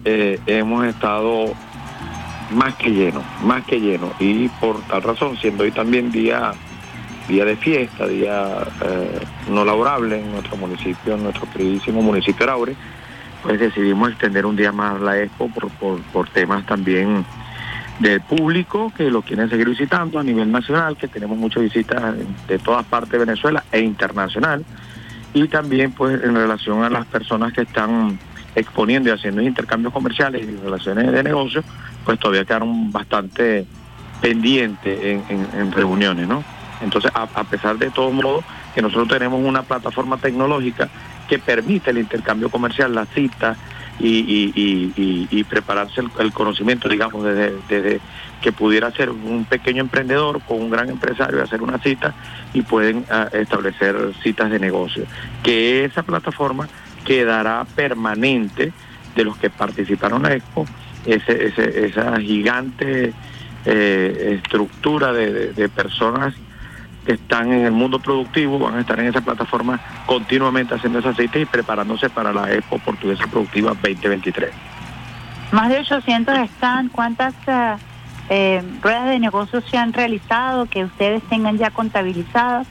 [0.46, 1.54] hemos estado
[2.50, 4.12] más que lleno, más que lleno.
[4.18, 6.52] Y por tal razón, siendo hoy también día,
[7.28, 9.20] día de fiesta, día eh,
[9.50, 12.76] no laborable en nuestro municipio, en nuestro queridísimo municipio de Araure,
[13.42, 17.24] pues decidimos extender un día más la Expo por, por, por temas también
[17.98, 22.14] del público que lo quieren seguir visitando a nivel nacional, que tenemos muchas visitas
[22.46, 24.64] de todas partes de Venezuela e internacional,
[25.34, 28.18] y también pues en relación a las personas que están
[28.54, 31.62] exponiendo y haciendo intercambios comerciales y relaciones de negocio,
[32.08, 33.66] pues todavía quedaron bastante
[34.22, 34.98] pendientes
[35.28, 36.42] en, reuniones, ¿no?
[36.80, 40.88] Entonces, a, pesar de todos modos, que nosotros tenemos una plataforma tecnológica
[41.28, 43.58] que permite el intercambio comercial, la cita
[44.00, 48.00] y, prepararse el, conocimiento, digamos, desde, desde
[48.40, 52.14] que pudiera ser un pequeño emprendedor con un gran empresario y hacer una cita
[52.54, 55.04] y pueden ah, establecer citas de negocio.
[55.42, 56.70] Que esa plataforma
[57.04, 58.72] quedará permanente
[59.14, 60.64] de los que participaron en la Expo,
[61.12, 63.12] ese, ese- esa gigante
[63.64, 66.34] eh, estructura de, de- de personas
[67.04, 71.16] que están en el mundo productivo, van a estar en esa plataforma continuamente haciendo esas
[71.16, 74.50] citas y preparándose para la Expo Portuguesa Productiva 2023.
[75.52, 76.88] Más de 800 están.
[76.90, 77.76] ¿Cuántas eh,
[78.28, 82.66] eh, ruedas de negocios se han realizado que ustedes tengan ya contabilizadas?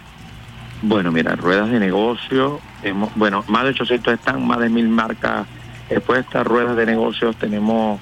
[0.84, 5.48] Bueno, mira, ruedas de negocio, hemos, bueno, más de 800 están, más de mil marcas
[5.90, 8.00] expuestas, ruedas de negocios, tenemos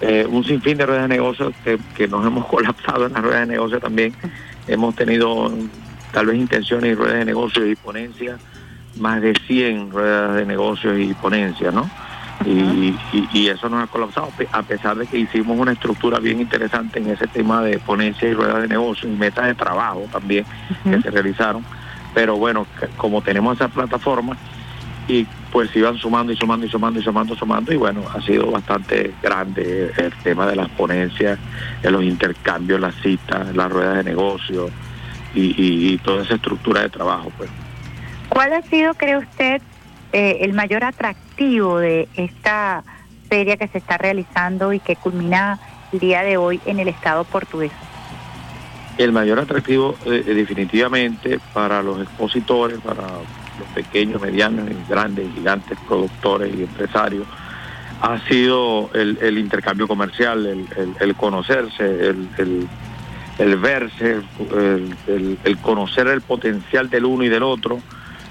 [0.00, 3.40] eh, un sinfín de ruedas de negocios que, que nos hemos colapsado en las ruedas
[3.40, 4.16] de negocio también.
[4.66, 5.52] Hemos tenido
[6.10, 8.40] tal vez intenciones y ruedas de negocios y ponencias,
[8.94, 11.90] más de 100 ruedas de negocios y ponencias, ¿no?
[12.44, 16.40] Y, y- y eso nos ha colapsado, a pesar de que hicimos una estructura bien
[16.40, 20.46] interesante en ese tema de ponencias y ruedas de negocios y metas de trabajo también
[20.84, 21.66] que se realizaron.
[22.14, 24.38] Pero bueno, como tenemos esa plataforma,
[25.08, 28.50] y pues iban sumando y sumando y sumando y sumando, sumando, y bueno, ha sido
[28.50, 31.38] bastante grande el tema de las ponencias,
[31.82, 34.68] de los intercambios, las citas, las ruedas de negocio
[35.34, 37.48] y, y- y toda esa estructura de trabajo, pues.
[38.28, 39.62] ¿Cuál ha sido, cree usted,
[40.12, 42.84] eh, el mayor atractivo de esta
[43.30, 45.58] feria que se está realizando y que culmina
[45.92, 47.72] el día de hoy en el estado portugués?
[48.98, 53.04] El mayor atractivo eh, eh, definitivamente para los expositores, para
[53.58, 57.26] los pequeños, medianos, y grandes, gigantes productores y empresarios,
[58.00, 64.20] ha sido el, intercambio comercial, el, el- el conocerse, el, verse,
[65.44, 67.80] el, conocer el potencial del uno y del otro.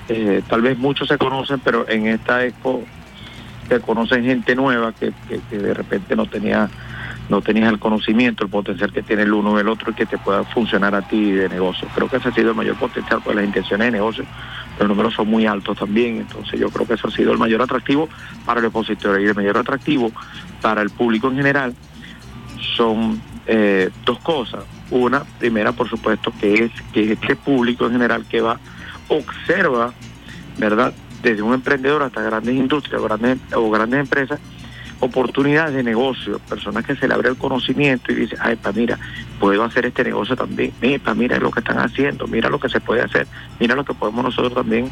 [0.10, 2.84] Eh, tal vez muchos se conocen, pero en esta expo
[3.68, 5.12] se conocen gente nueva que,
[5.52, 6.70] de repente no tenía
[7.30, 10.06] no tenías el conocimiento, el potencial que tiene el uno y el otro y que
[10.06, 11.86] te pueda funcionar a ti de negocio.
[11.94, 14.24] Creo que ese ha sido el mayor potencial, pues las intenciones de negocio,
[14.80, 17.62] los números son muy altos también, entonces yo creo que eso ha sido el mayor
[17.62, 18.10] atractivo
[18.46, 20.12] para el expositor y el mayor atractivo
[20.62, 21.74] para el público en general
[22.76, 24.64] son eh, dos cosas.
[24.92, 28.60] Una, primera, por supuesto, que es que este público en general que va,
[29.10, 29.94] observa,
[30.58, 30.94] ¿verdad?
[31.22, 34.40] Desde un emprendedor hasta grandes industrias o grandes, o grandes empresas,
[35.00, 38.98] oportunidades de negocio, personas que se le abre el conocimiento y dice, ay, pa, mira,
[39.40, 42.80] puedo hacer este negocio también, mira, mira lo que están haciendo, mira lo que se
[42.80, 43.28] puede hacer,
[43.60, 44.90] mira lo que podemos nosotros también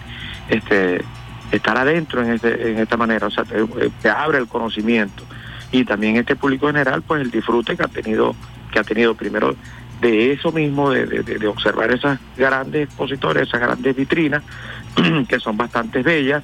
[0.49, 1.03] este,
[1.51, 3.55] estar adentro en, este, en esta manera, o sea, te,
[4.01, 5.23] te abre el conocimiento.
[5.71, 8.35] Y también este público general, pues el disfrute que ha tenido,
[8.71, 9.55] que ha tenido primero
[10.01, 14.43] de eso mismo, de- de- de observar esas grandes expositores, esas grandes vitrinas,
[15.27, 16.43] que son bastante bellas,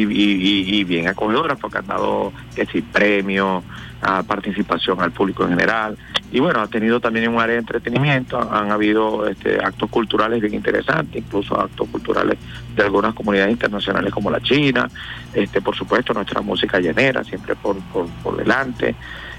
[0.00, 3.62] y, y- bien acogedoras porque han dado que sí, premios,
[4.02, 5.96] a participación al público en general.
[6.32, 10.54] Y bueno, ha tenido también un área de entretenimiento, han habido este, actos culturales bien
[10.54, 12.38] interesantes, incluso actos culturales
[12.74, 14.90] de algunas comunidades internacionales como la China,
[15.32, 18.96] este, por supuesto nuestra música llanera siempre por, por, por delante.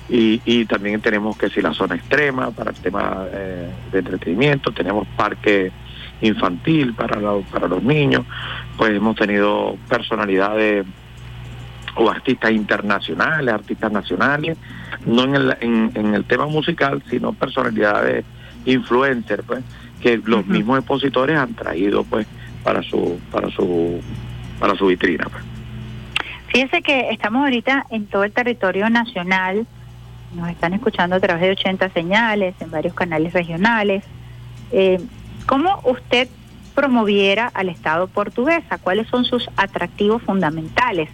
[0.10, 4.72] Y, y también tenemos que si la zona extrema para el tema eh, de entretenimiento,
[4.72, 5.72] tenemos parque
[6.24, 8.26] infantil para, la- para los niños,
[8.78, 10.86] pues hemos tenido personalidades
[11.96, 14.58] o artistas internacionales, artistas nacionales,
[15.06, 18.26] no en el, en, en el tema musical, sino personalidades
[18.66, 19.64] influencers, pues,
[20.02, 22.26] que los mismos expositores han traído pues
[22.64, 24.02] para su, para su,
[24.60, 25.26] para su vitrina.
[25.32, 25.44] pues.
[26.48, 29.66] Fíjese que estamos ahorita en todo el territorio nacional,
[30.36, 34.04] nos están escuchando a través de 80 señales, en varios canales regionales.
[34.72, 35.00] Eh,
[35.46, 36.28] ¿Cómo usted
[36.74, 38.78] promoviera al Estado portuguesa?
[38.78, 41.10] ¿Cuáles son sus atractivos fundamentales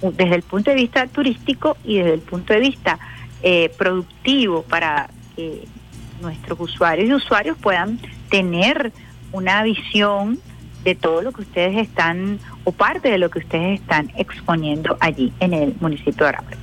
[0.00, 2.98] desde el punto de vista turístico y desde el punto de vista
[3.42, 5.64] eh, productivo para que
[6.20, 7.98] nuestros usuarios y usuarios puedan
[8.30, 8.92] tener
[9.32, 10.38] una visión
[10.84, 15.32] de todo lo que ustedes están o parte de lo que ustedes están exponiendo allí
[15.40, 16.56] en el municipio de Arapre.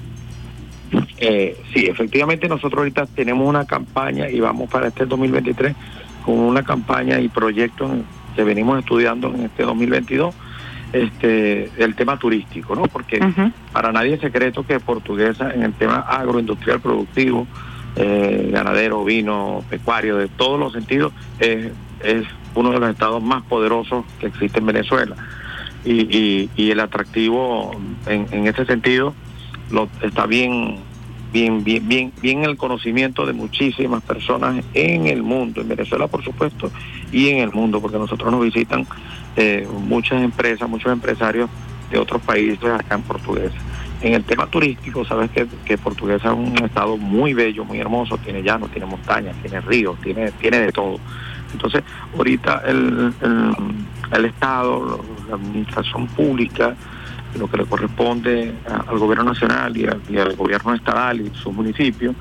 [1.18, 5.76] Eh, sí, efectivamente nosotros ahorita tenemos una campaña y vamos para este 2023
[6.28, 7.90] con una campaña y proyectos
[8.36, 10.36] que venimos estudiando en este 2022,
[10.92, 12.84] este, el tema turístico, ¿no?
[12.84, 13.22] Porque
[13.72, 17.48] para nadie es secreto que Portuguesa en el tema agroindustrial productivo,
[17.96, 21.72] eh, ganadero, vino, pecuario, de todos los sentidos, es,
[22.04, 22.26] es
[22.56, 25.16] uno de los estados más poderosos que existe en Venezuela.
[25.86, 27.72] Y, y, y el atractivo
[28.06, 29.14] en, en ese sentido
[29.72, 30.80] lo, está bien,
[31.38, 36.24] bien, bien, bien, bien el conocimiento de muchísimas personas en el mundo, en Venezuela por
[36.24, 36.72] supuesto,
[37.12, 38.88] y en el mundo, porque nosotros nos visitan
[39.36, 41.48] eh, muchas empresas, muchos empresarios
[41.92, 43.56] de otros países acá en Portuguesa.
[44.02, 48.18] En el tema turístico, sabes que, que Portuguesa es un estado muy bello, muy hermoso,
[48.18, 51.00] tiene llanos, tiene montañas, tiene ríos, tiene, tiene de todo.
[51.54, 51.84] Entonces,
[52.16, 53.54] ahorita el, el,
[54.12, 56.76] el Estado, la administración pública,
[57.36, 58.54] lo que le corresponde
[58.88, 62.16] al gobierno nacional y, al- gobierno estatal y sus municipios,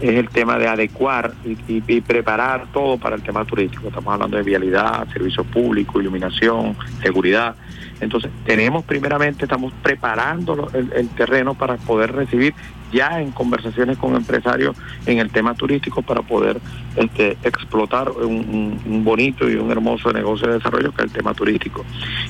[0.00, 3.88] es el tema de adecuar y, y- preparar todo para el tema turístico.
[3.88, 7.56] Estamos hablando de vialidad, servicio público, iluminación, seguridad.
[8.00, 12.54] Entonces, tenemos primeramente, estamos preparando el, terreno para poder recibir
[12.92, 16.58] ya en conversaciones con empresarios en el tema turístico para poder
[16.96, 21.84] este, explotar un, bonito y un hermoso negocio de desarrollo que es el tema turístico.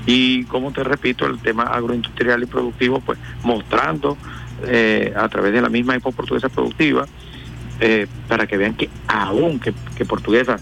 [0.07, 4.16] Y como te repito, el tema agroindustrial y productivo, pues mostrando
[4.66, 7.07] eh, a través de la misma Expo Portuguesa Productiva,
[7.81, 10.59] eh, para que vean que aún que Portuguesa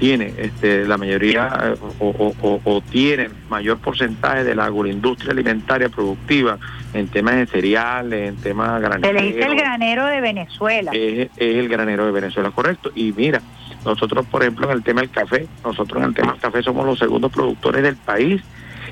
[0.00, 5.90] tiene este, la mayoría o, o- o- o tiene mayor porcentaje de la agroindustria alimentaria
[5.90, 6.58] productiva
[6.94, 10.90] en temas de cereales, en temas Se le dice el graneros, granero de Venezuela.
[10.94, 12.90] es, es el granero de Venezuela, correcto.
[12.94, 13.42] Y mira,
[13.84, 16.86] nosotros, por ejemplo, en el tema del café, nosotros en el tema del café somos
[16.86, 18.42] los segundos productores del país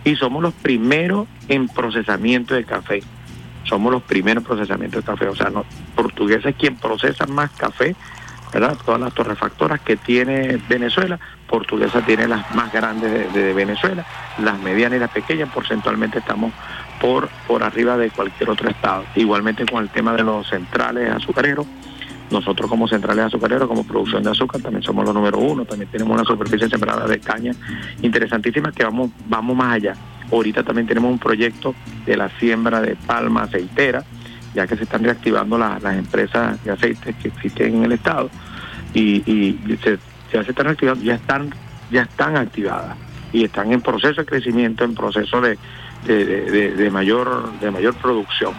[0.04, 3.02] y somos los primeros en procesamiento de café.
[3.64, 5.26] Somos los primeros en procesamiento de café.
[5.26, 5.64] O sea, no,
[5.94, 7.96] Portuguesa es quien procesa más café,
[8.50, 14.04] Todas las torrefactoras que tiene Venezuela, Portuguesa tiene las más grandes de, de Venezuela,
[14.42, 16.52] las medianas y las pequeñas, porcentualmente estamos
[17.00, 19.04] por, por arriba de cualquier otro estado.
[19.14, 21.66] Igualmente con el tema de los centrales azucareros,
[22.30, 26.14] nosotros como centrales azucareros, como producción de azúcar, también somos los número uno, también tenemos
[26.14, 27.52] una superficie sembrada de caña
[28.02, 29.94] interesantísima que vamos, vamos más allá.
[30.30, 34.04] Ahorita también tenemos un proyecto de la siembra de palma aceitera,
[34.58, 38.28] ya que se están reactivando la- las empresas de aceites que existen en el estado
[38.92, 39.56] y,
[40.32, 41.54] ya se están reactivando, ya están,
[41.92, 42.96] ya están activadas
[43.32, 45.56] y están en proceso de crecimiento, en proceso de,
[46.06, 48.52] de, mayor de mayor producción.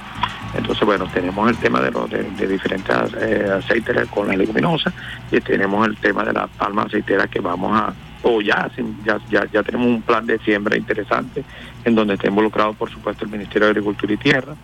[0.55, 4.91] Entonces, bueno, tenemos el tema de, los, de, diferentes eh, aceites con la leguminosa
[5.31, 7.93] y tenemos el tema de la palma aceitera que vamos a,
[8.23, 8.69] o ya,
[9.05, 11.43] ya, ya, ya tenemos un plan de siembra interesante
[11.83, 14.55] en donde está involucrado, por supuesto, el Ministerio de Agricultura y Tierra.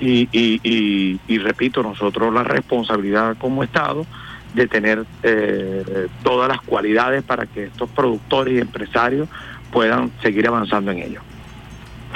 [0.00, 4.06] Y, y, y, y repito, nosotros la responsabilidad como Estado
[4.54, 9.28] de tener eh, todas las cualidades para que estos productores y empresarios
[9.72, 11.20] puedan seguir avanzando en ello.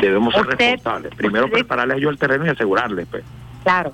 [0.01, 1.15] Debemos ser responsables.
[1.15, 3.07] Primero usted- prepararles ellos el terreno y asegurarles.
[3.09, 3.25] Pues.
[3.63, 3.93] Claro.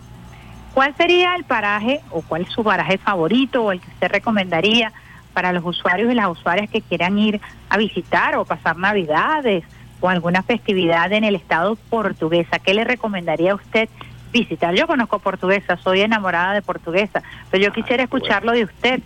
[0.74, 4.92] ¿Cuál sería el paraje o cuál es su paraje favorito o el que usted recomendaría
[5.32, 9.64] para los usuarios y las usuarias que quieran ir a visitar o pasar navidades
[10.00, 12.58] o alguna festividad en el estado portuguesa?
[12.58, 13.88] ¿Qué le recomendaría a usted
[14.32, 14.74] visitar?
[14.74, 19.00] Yo conozco portuguesa, soy enamorada de portuguesa, pero yo quisiera escucharlo de usted.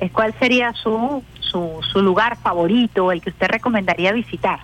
[0.00, 4.60] Es ¿Cuál sería su, su, su lugar favorito el que usted recomendaría visitar?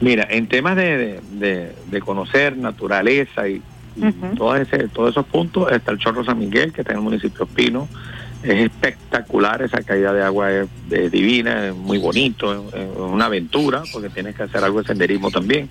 [0.00, 3.62] Mira, en temas de, de, de- conocer naturaleza y,
[3.96, 7.04] y todo ese, todos esos puntos, está el Chorro San Miguel, que está en el
[7.04, 7.88] municipio de Pino.
[8.44, 13.26] Es espectacular, esa caída de agua es, es divina, es muy bonito, es, es una
[13.26, 15.70] aventura, porque tienes que hacer algo de senderismo también.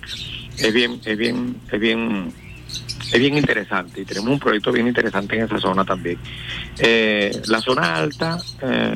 [0.58, 2.32] Es bien, es bien, es bien,
[3.12, 6.18] es bien interesante y tenemos un proyecto bien interesante en esa zona también.
[6.78, 8.94] Eh, la zona alta, eh,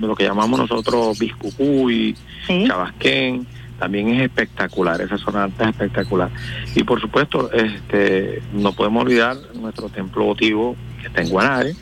[0.00, 3.46] lo que llamamos nosotros Biscucuy, Chabasquén,
[3.78, 6.30] también es espectacular, esa zona alta es espectacular.
[6.74, 11.74] Y por supuesto, este, no podemos olvidar nuestro templo votivo que está en Guanare,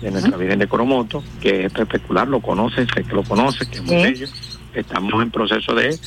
[0.00, 3.76] de nuestra Virgen de Coromoto, que es espectacular, lo conoces, sé que lo conoces, que
[3.76, 4.26] es muy bello.
[4.74, 5.98] Estamos en proceso de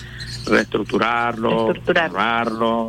[0.46, 1.74] reestructurarlo,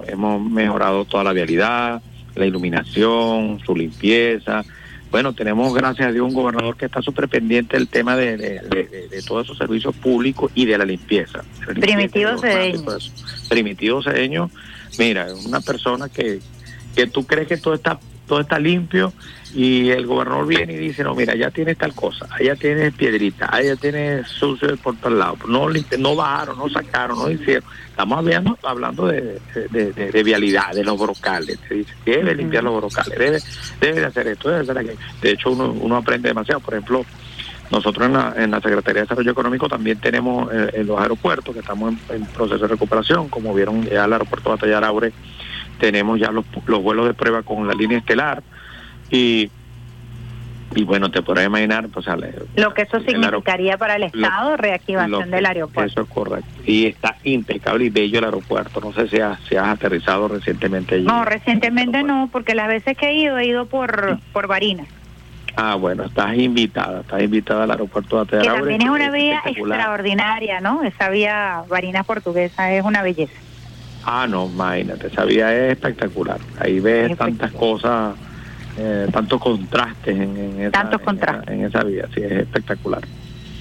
[0.07, 2.03] hemos mejorado toda la vialidad,
[2.35, 4.63] la iluminación, su limpieza.
[5.11, 8.61] Bueno, tenemos gracias a Dios un gobernador que está súper pendiente del tema de, de-
[8.69, 11.45] de- de- de todos esos servicios públicos y de la limpieza.
[11.67, 12.83] la Primitivo Cedeño.
[13.49, 14.51] Primitivo Cedeño,
[14.99, 16.41] mira, es una persona que,
[16.97, 19.13] que tú crees que todo está todo está limpio
[19.55, 23.49] y el gobernador viene y dice, no, mira, ya tienes tal cosa, allá tienes piedrita,
[23.53, 25.39] allá tienes sucio por todos lados.
[25.47, 25.67] No,
[25.99, 27.65] no bajaron, no sacaron, no hicieron.
[27.91, 29.41] Estamos hablando, hablando de,
[29.71, 31.59] de, de- de vialidad, de los brocales.
[31.69, 33.39] Te dice, debe limpiar los brocales, debe,
[33.81, 34.99] debe de hacer esto, debe hacer aquello.
[35.23, 36.61] De hecho, uno, uno aprende demasiado.
[36.61, 37.05] Por ejemplo,
[37.71, 41.55] nosotros en la, en la Secretaría de Desarrollo Económico también tenemos eh, en los aeropuertos,
[41.55, 45.13] que estamos en, en proceso de recuperación, como vieron ya el aeropuerto Batalla Aure,
[45.79, 48.43] tenemos ya los, los vuelos de prueba con la línea estelar
[49.11, 49.51] y
[50.77, 55.11] y bueno, te podrás imaginar, pues sale, Lo que eso significaría para el Estado, reactivación
[55.13, 55.89] lo que- del aeropuerto.
[55.93, 56.49] Eso es correcto.
[56.67, 58.81] Y está impecable y bello el aeropuerto.
[58.81, 61.05] No sé si has, si has aterrizado recientemente allí.
[61.05, 64.89] No, recientemente no, porque las veces que he ido, he ido por, por Barinas,
[65.57, 70.61] Ah, bueno, estás invitada, estás invitada al aeropuerto de que también es una vía extraordinaria,
[70.61, 70.83] ¿no?
[70.83, 73.35] Esa vía Barinas portuguesa es una belleza.
[74.07, 76.41] Ah, no, imagínate, esa vía es espectacular.
[76.59, 78.17] Ahí ves tantas cosas,
[78.77, 81.43] eh, tantos contrastes en, en esa, Tantos en contrastes.
[81.45, 83.01] esa- En, esa vía, sí, es espectacular.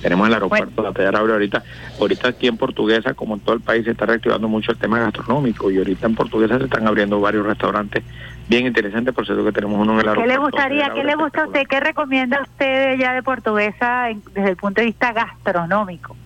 [0.01, 1.63] Tenemos el aeropuerto de Atalaure ahorita.
[1.97, 4.99] Ahorita aquí en Portuguesa, como en todo el país, se está reactivando mucho el tema
[4.99, 8.03] gastronómico y ahorita en Portuguesa se están abriendo varios restaurantes
[8.49, 10.33] bien interesantes, por cierto que tenemos uno en el ¿Qué aeropuerto.
[10.33, 14.49] le gustaría, qué le gusta a usted, qué recomienda usted ya de portuguesa en- desde
[14.49, 16.17] el punto de vista gastronómico?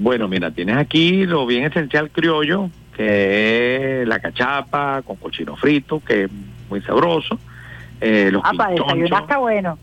[0.00, 6.02] Bueno, mira, tienes aquí lo bien esencial criollo, que es la cachapa con cochino frito,
[6.04, 6.30] que es
[6.68, 7.38] muy sabroso.
[8.00, 9.78] Eh, los Ah, para desayunar está bueno.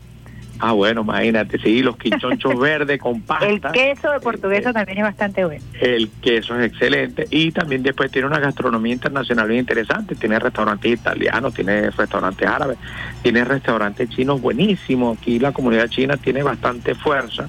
[0.58, 3.46] Ah, bueno, imagínate, sí, los quinchonchos verdes con pasta.
[3.46, 5.64] El queso de portuguesa también es bastante bueno.
[5.80, 10.14] El queso es excelente y también después tiene una gastronomía internacional bien interesante.
[10.14, 12.76] Tiene restaurantes italianos, tiene restaurantes árabes,
[13.22, 15.16] tiene restaurantes chinos buenísimos.
[15.16, 17.48] Aquí la comunidad china tiene bastante fuerza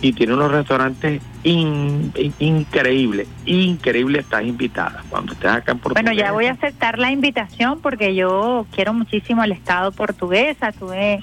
[0.00, 4.24] y tiene unos restaurantes in- in- increíbles, increíbles.
[4.24, 6.04] Estás invitada cuando estés acá en Portugal.
[6.04, 10.72] Bueno, ya voy a aceptar la invitación porque yo quiero muchísimo el Estado portuguesa.
[10.72, 11.20] Tuve,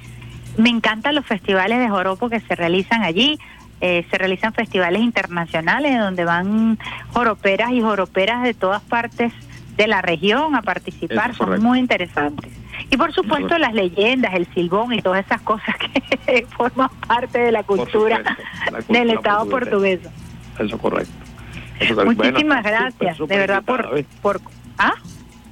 [0.58, 3.38] me encantan los festivales de joropo que se realizan allí.
[3.82, 6.78] Eh, se realizan festivales internacionales donde van
[7.14, 9.32] joroperas y joroperas de todas partes
[9.78, 11.36] de la región a participar.
[11.36, 12.52] Son muy interesantes.
[12.90, 15.76] Y por supuesto las leyendas, el silbón y todas esas cosas
[16.26, 18.36] que forman parte de la cultura la
[18.78, 20.00] cultura del Estado portugués.
[20.60, 21.14] Eso es correcto.
[21.80, 22.06] Eso.
[22.06, 24.42] Muchísimas Bueno, gracias, súper, de verdad, por, por...
[24.78, 24.94] ¿Ah?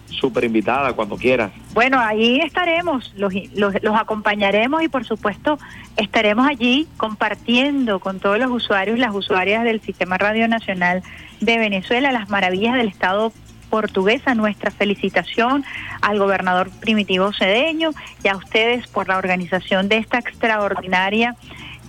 [0.08, 1.52] Súper invitada cuando quieras.
[1.74, 5.58] Bueno, ahí estaremos, los, los, los acompañaremos y por supuesto
[5.98, 11.04] estaremos allí compartiendo con todos los usuarios, las usuarias del Sistema Radio Nacional
[11.42, 13.34] de Venezuela, las maravillas del Estado
[13.74, 15.66] portuguesa, nuestra felicitación
[16.02, 17.90] al gobernador Primitivo Cedeño
[18.24, 21.36] y a ustedes por la organización de esta extraordinaria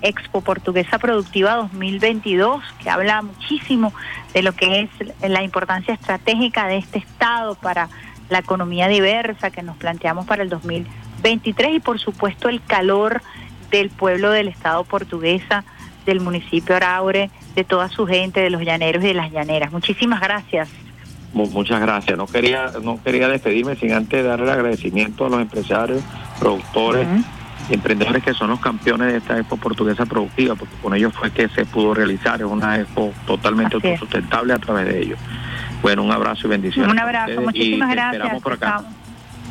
[0.01, 3.93] Expo Portuguesa Productiva 2022, que habla muchísimo
[4.33, 7.91] de lo que es la importancia estratégica de este Estado para
[8.31, 13.21] la economía diversa que nos planteamos para el 2023 y por supuesto el calor
[13.71, 15.65] del pueblo del Estado portuguesa,
[16.07, 19.71] del municipio Araure, de toda su gente, de los llaneros y de las llaneras.
[19.71, 20.71] Muchísimas gracias.
[21.35, 22.17] Mu- Muchas gracias.
[22.17, 26.03] No quería no quería despedirme sin antes darle el agradecimiento a los empresarios,
[26.41, 27.07] productores
[27.69, 31.31] y emprendedores que son los campeones de esta Expo Portuguesa Productiva, porque con ellos fue
[31.31, 32.41] que se pudo realizar.
[32.41, 35.19] Es una Expo totalmente autosustentable a través de ellos.
[35.83, 36.91] Bueno, un abrazo y bendiciones.
[36.93, 38.15] Un abrazo, muchísimas y gracias.
[38.15, 38.67] Esperamos por acá.
[38.77, 38.93] Estamos-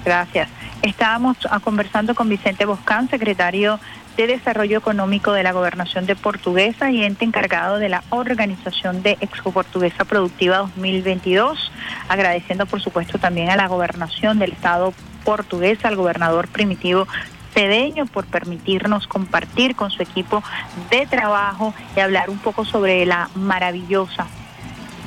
[0.06, 0.50] Gracias.
[0.82, 3.80] Estábamos ah, conversando con Vicente Boscán, secretario
[4.18, 9.18] de Desarrollo Económico de la Gobernación de Portuguesa y ente encargado de la organización de
[9.22, 11.72] Expo Portuguesa Productiva 2022,
[12.10, 17.08] agradeciendo por supuesto también a la Gobernación del Estado portuguesa, al gobernador primitivo
[17.54, 20.44] Cedeño por permitirnos compartir con su equipo
[20.90, 24.28] de trabajo y hablar un poco sobre la maravillosa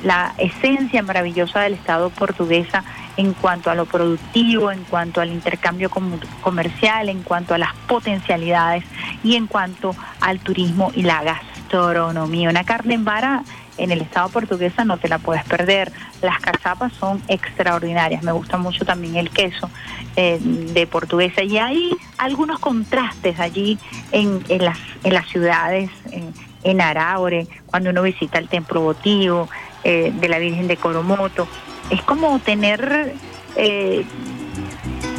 [0.03, 2.83] la esencia maravillosa del Estado portuguesa
[3.17, 7.73] en cuanto a lo productivo, en cuanto al intercambio com- comercial, en cuanto a las
[7.87, 8.83] potencialidades
[9.23, 12.49] y en cuanto al turismo y la gastronomía.
[12.49, 13.43] Una carne en vara
[13.77, 15.91] en el Estado portuguesa no te la puedes perder.
[16.21, 18.23] Las cazapas son extraordinarias.
[18.23, 19.69] Me gusta mucho también el queso
[20.15, 21.43] eh, de portuguesa.
[21.43, 23.77] Y hay algunos contrastes allí
[24.11, 26.33] en, en las, en las ciudades, en,
[26.63, 29.47] en Araure, cuando uno visita el templo votivo
[29.83, 31.47] eh, de la Virgen de Coromoto.
[31.89, 33.13] Es como tener
[33.55, 34.05] eh,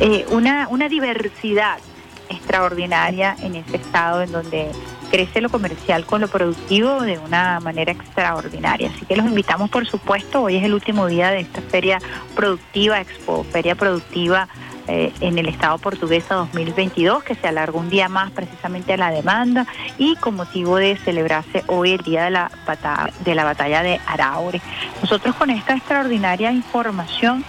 [0.01, 1.79] eh, una, una diversidad
[2.29, 4.71] extraordinaria en ese estado en donde
[5.11, 8.91] crece lo comercial con lo productivo de una manera extraordinaria.
[8.95, 11.99] Así que los invitamos, por supuesto, hoy es el último día de esta feria
[12.35, 14.49] productiva, Expo, Feria Productiva
[14.89, 19.11] eh, en el Estado portuguesa 2022, que se alargó un día más precisamente a la
[19.11, 19.67] demanda
[19.99, 24.01] y con motivo de celebrarse hoy el día de la, bata- de la batalla de
[24.07, 24.61] Araure.
[25.03, 27.45] Nosotros con esta extraordinaria información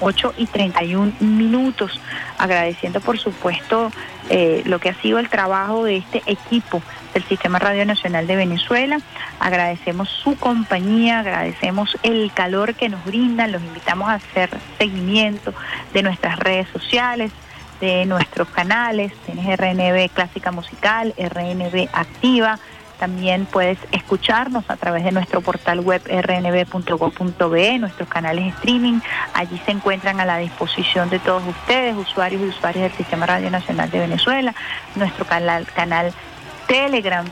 [0.00, 2.00] 8 y 31 minutos,
[2.38, 3.90] agradeciendo por supuesto
[4.30, 6.82] eh, lo que ha sido el trabajo de este equipo
[7.12, 9.00] del Sistema Radio Nacional de Venezuela.
[9.38, 15.54] Agradecemos su compañía, agradecemos el calor que nos brindan, los invitamos a hacer seguimiento
[15.92, 17.32] de nuestras redes sociales,
[17.80, 22.58] de nuestros canales, tienes RNB Clásica Musical, RNB Activa,
[23.00, 29.00] también puedes escucharnos a través de nuestro portal web rnb.gov.be, nuestros canales streaming.
[29.32, 33.50] Allí se encuentran a la disposición de todos ustedes, usuarios y usuarias del Sistema Radio
[33.50, 34.54] Nacional de Venezuela,
[34.96, 36.12] nuestro canal,
[36.70, 37.26] Telegram,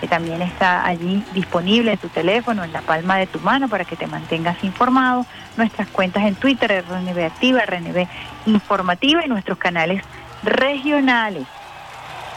[0.00, 3.84] que también está allí disponible en tu teléfono, en la palma de tu mano, para
[3.84, 5.26] que te mantengas informado.
[5.56, 8.06] Nuestras cuentas en Twitter, RNB Activa, RNB
[8.46, 10.00] Informativa y nuestros canales
[10.44, 11.44] regionales.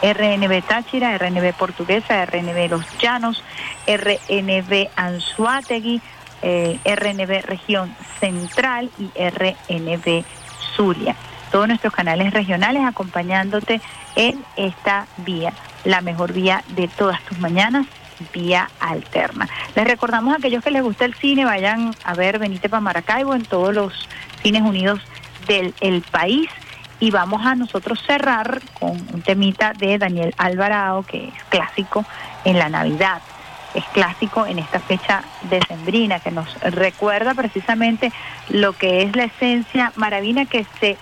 [0.02, 3.44] RNB Táchira, RNB Portuguesa, RNB Los Llanos,
[3.86, 6.02] RNB Anzuategui,
[6.42, 10.26] eh, RNB Región Central y RNB
[10.76, 11.16] Zulia.
[11.52, 13.80] Todos nuestros canales regionales acompañándote
[14.16, 15.54] en esta vía,
[15.88, 17.88] la mejor vía de todas tus mañanas,
[18.34, 19.48] vía alterna.
[19.74, 23.34] Les recordamos a aquellos que les gusta el cine, vayan a ver Benite para Maracaibo
[23.34, 24.10] en todos los
[24.44, 25.00] cines unidos
[25.48, 26.50] del el país
[27.00, 32.04] y vamos a nosotros cerrar con un temita de Daniel Alvarado que es clásico
[32.44, 33.22] en la Navidad,
[33.74, 38.12] es clásico en esta fecha decembrina que nos recuerda precisamente
[38.50, 40.98] lo que es la esencia maravina que se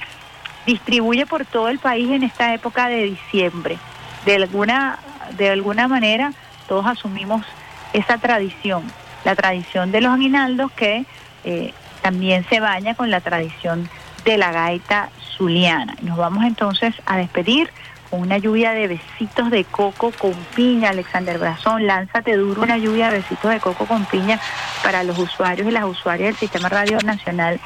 [0.67, 3.79] distribuye por todo el país en esta época de diciembre.
[4.25, 4.99] De alguna,
[5.37, 6.33] de alguna manera
[6.67, 7.45] todos asumimos
[7.93, 8.83] esa tradición,
[9.23, 11.05] la tradición de los aguinaldos que
[11.43, 13.89] eh, también se baña con la tradición
[14.23, 15.95] de la gaita zuliana.
[16.01, 17.69] Nos vamos entonces a despedir
[18.09, 23.09] con una lluvia de besitos de coco con piña, Alexander Brazón, lánzate duro una lluvia
[23.09, 24.39] de besitos de coco con piña
[24.83, 27.59] para los usuarios y las usuarias del Sistema Radio Nacional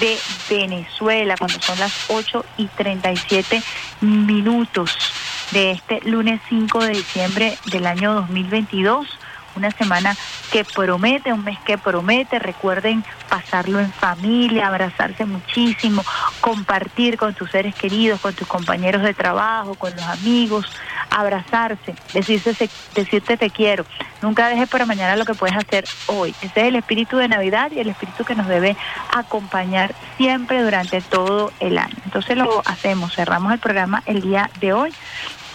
[0.00, 0.18] de
[0.50, 3.62] Venezuela, cuando son las 8 y 37
[4.02, 5.15] minutos
[5.50, 9.06] de este lunes 5 de diciembre del año 2022
[9.56, 10.16] una semana
[10.52, 12.38] que promete, un mes que promete.
[12.38, 16.04] Recuerden pasarlo en familia, abrazarse muchísimo,
[16.40, 20.66] compartir con tus seres queridos, con tus compañeros de trabajo, con los amigos,
[21.10, 23.84] abrazarse, decirse, decirte te quiero.
[24.22, 26.34] Nunca dejes para mañana lo que puedes hacer hoy.
[26.42, 28.76] Ese es el espíritu de Navidad y el espíritu que nos debe
[29.14, 31.96] acompañar siempre durante todo el año.
[32.04, 34.92] Entonces lo hacemos, cerramos el programa el día de hoy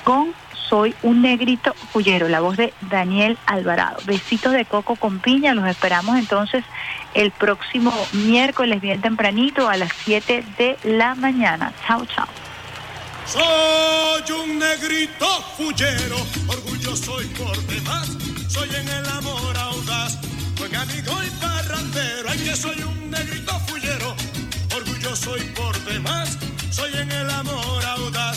[0.04, 0.34] con
[0.72, 3.98] soy un negrito fullero, la voz de Daniel Alvarado.
[4.06, 6.64] Besitos de coco con piña, los esperamos entonces
[7.14, 11.74] el próximo miércoles bien tempranito a las 7 de la mañana.
[11.86, 12.26] Chao, chao.
[13.26, 15.28] Soy un negrito
[15.58, 16.16] fullero,
[16.48, 18.08] orgulloso y por demás,
[18.48, 20.20] soy en el amor audaz,
[20.58, 24.16] buen amigo y parrandero, ay que soy un negrito fullero,
[24.74, 26.38] orgulloso y por demás,
[26.70, 28.31] soy en el amor audaz,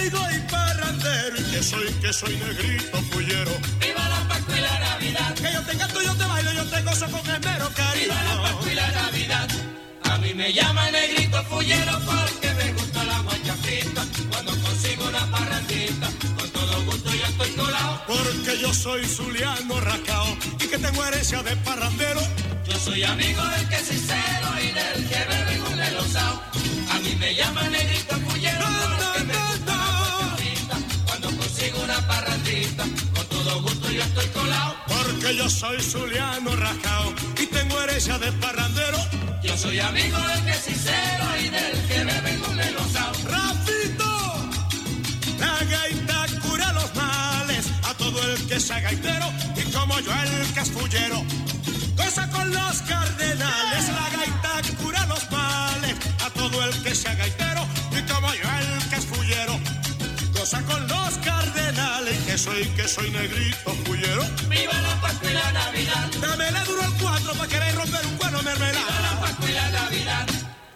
[0.00, 3.52] amigo y parrandero, y que soy, que soy negrito fullero.
[3.80, 5.34] Viva la Pascua y la Navidad.
[5.34, 8.04] Que yo te canto, yo te bailo, yo te gozo con esmero, cariño.
[8.04, 9.48] Viva la Pascua y la Navidad.
[10.04, 14.02] A mí me llama negrito fullero porque me gusta la guachafita.
[14.30, 16.08] Cuando consigo una parrandita,
[16.38, 18.02] con todo gusto yo estoy colado.
[18.06, 22.20] Porque yo soy zuliano racao y que tengo herencia de parrandero.
[22.66, 24.49] Yo soy amigo del que es sincero
[35.50, 38.98] soy zuliano racao y tengo herencia de parrandero.
[39.42, 43.12] Yo soy amigo del que es sincero y del que bebe con el osao.
[43.28, 44.12] Rafito,
[45.38, 50.58] la gaita cura los males a todo el que sea gaitero y como yo el
[50.58, 51.24] es fullero.
[52.32, 55.94] Con los cardenales, la gaita cura los males.
[56.24, 59.58] A todo el que sea gaitero y como yo el fullero.
[60.34, 61.39] Goza con los cardenales,
[62.30, 64.22] que soy, que soy negrito fullero.
[64.48, 66.10] Viva la Pascua y la Navidad.
[66.20, 68.78] Dame la duro el cuatro para querer romper un cuero mermelada.
[68.78, 70.26] Viva la Pascua y la Navidad.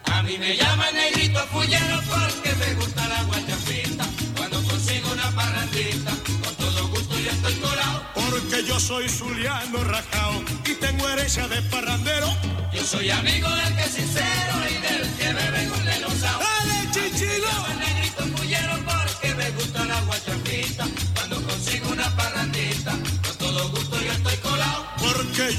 [0.05, 4.05] A mí me llaman negrito fullero porque me gusta la guachafita.
[4.37, 6.11] Cuando consigo una parrandita,
[6.43, 8.03] con todo gusto yo estoy colado.
[8.15, 12.35] Porque yo soy zuliano rajao y tengo herencia de parrandero.
[12.73, 16.41] Yo soy amigo del que es sincero y del que bebe con el osao.
[16.41, 17.84] ¡Dale, chichilo!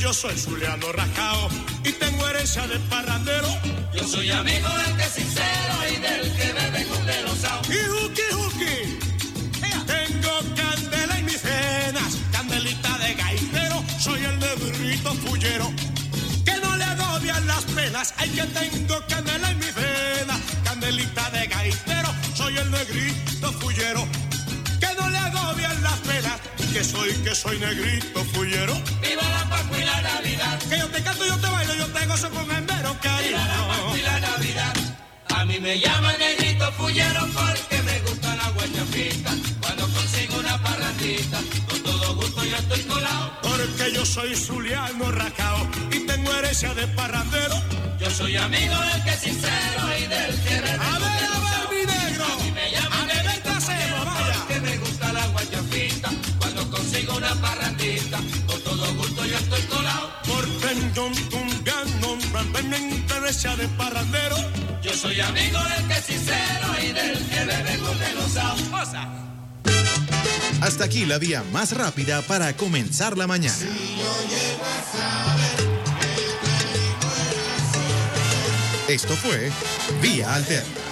[0.06, 1.50] Yo soy zuliano rajao
[1.84, 3.48] y tengo herencia de parrandero.
[3.92, 7.62] Yo soy amigo del que es sincero y del que bebe con el osao.
[7.64, 9.00] Y juki juki.
[9.88, 13.84] Tengo candela en mis venas, candelita de gaitero.
[14.00, 15.74] Soy el negrito fullero.
[16.46, 18.14] Que no le agobian las penas.
[18.18, 22.10] Ay, que tengo candela en mis venas, candelita de gaitero.
[22.36, 24.08] Soy el negrito fullero.
[26.76, 28.74] Que soy, que soy negrito fullero.
[29.02, 30.60] Viva la Pascua y la Navidad.
[30.70, 33.30] Que yo te canto, yo te bailo, yo te gozo con el mero cariño.
[33.30, 34.74] Viva la Pascua y la Navidad.
[35.30, 39.32] A mí me llaman negrito fullero porque me gusta la guachafita.
[39.62, 41.40] Cuando consigo una parrandita,
[41.70, 43.32] con todo gusto yo estoy colado.
[43.42, 47.56] Porque yo soy zuliano racao y tengo herencia de parrandero.
[48.02, 51.86] Yo soy amigo del que es sincero y del que A ver, a ver, mi
[51.86, 52.26] negro.
[52.26, 53.15] A mí me llaman
[57.42, 60.12] parrandita, con todo gusto yo estoy colado.
[60.26, 61.88] Porque en Don Tungan,
[62.34, 64.38] realmente herencia de parrandero.
[64.82, 68.56] Yo soy amigo del que es sincero y del que bebe con el osao.
[70.62, 73.56] Hasta aquí la vía más rápida para comenzar la mañana.
[78.88, 79.52] Esto fue
[80.02, 80.85] Vía Alterna.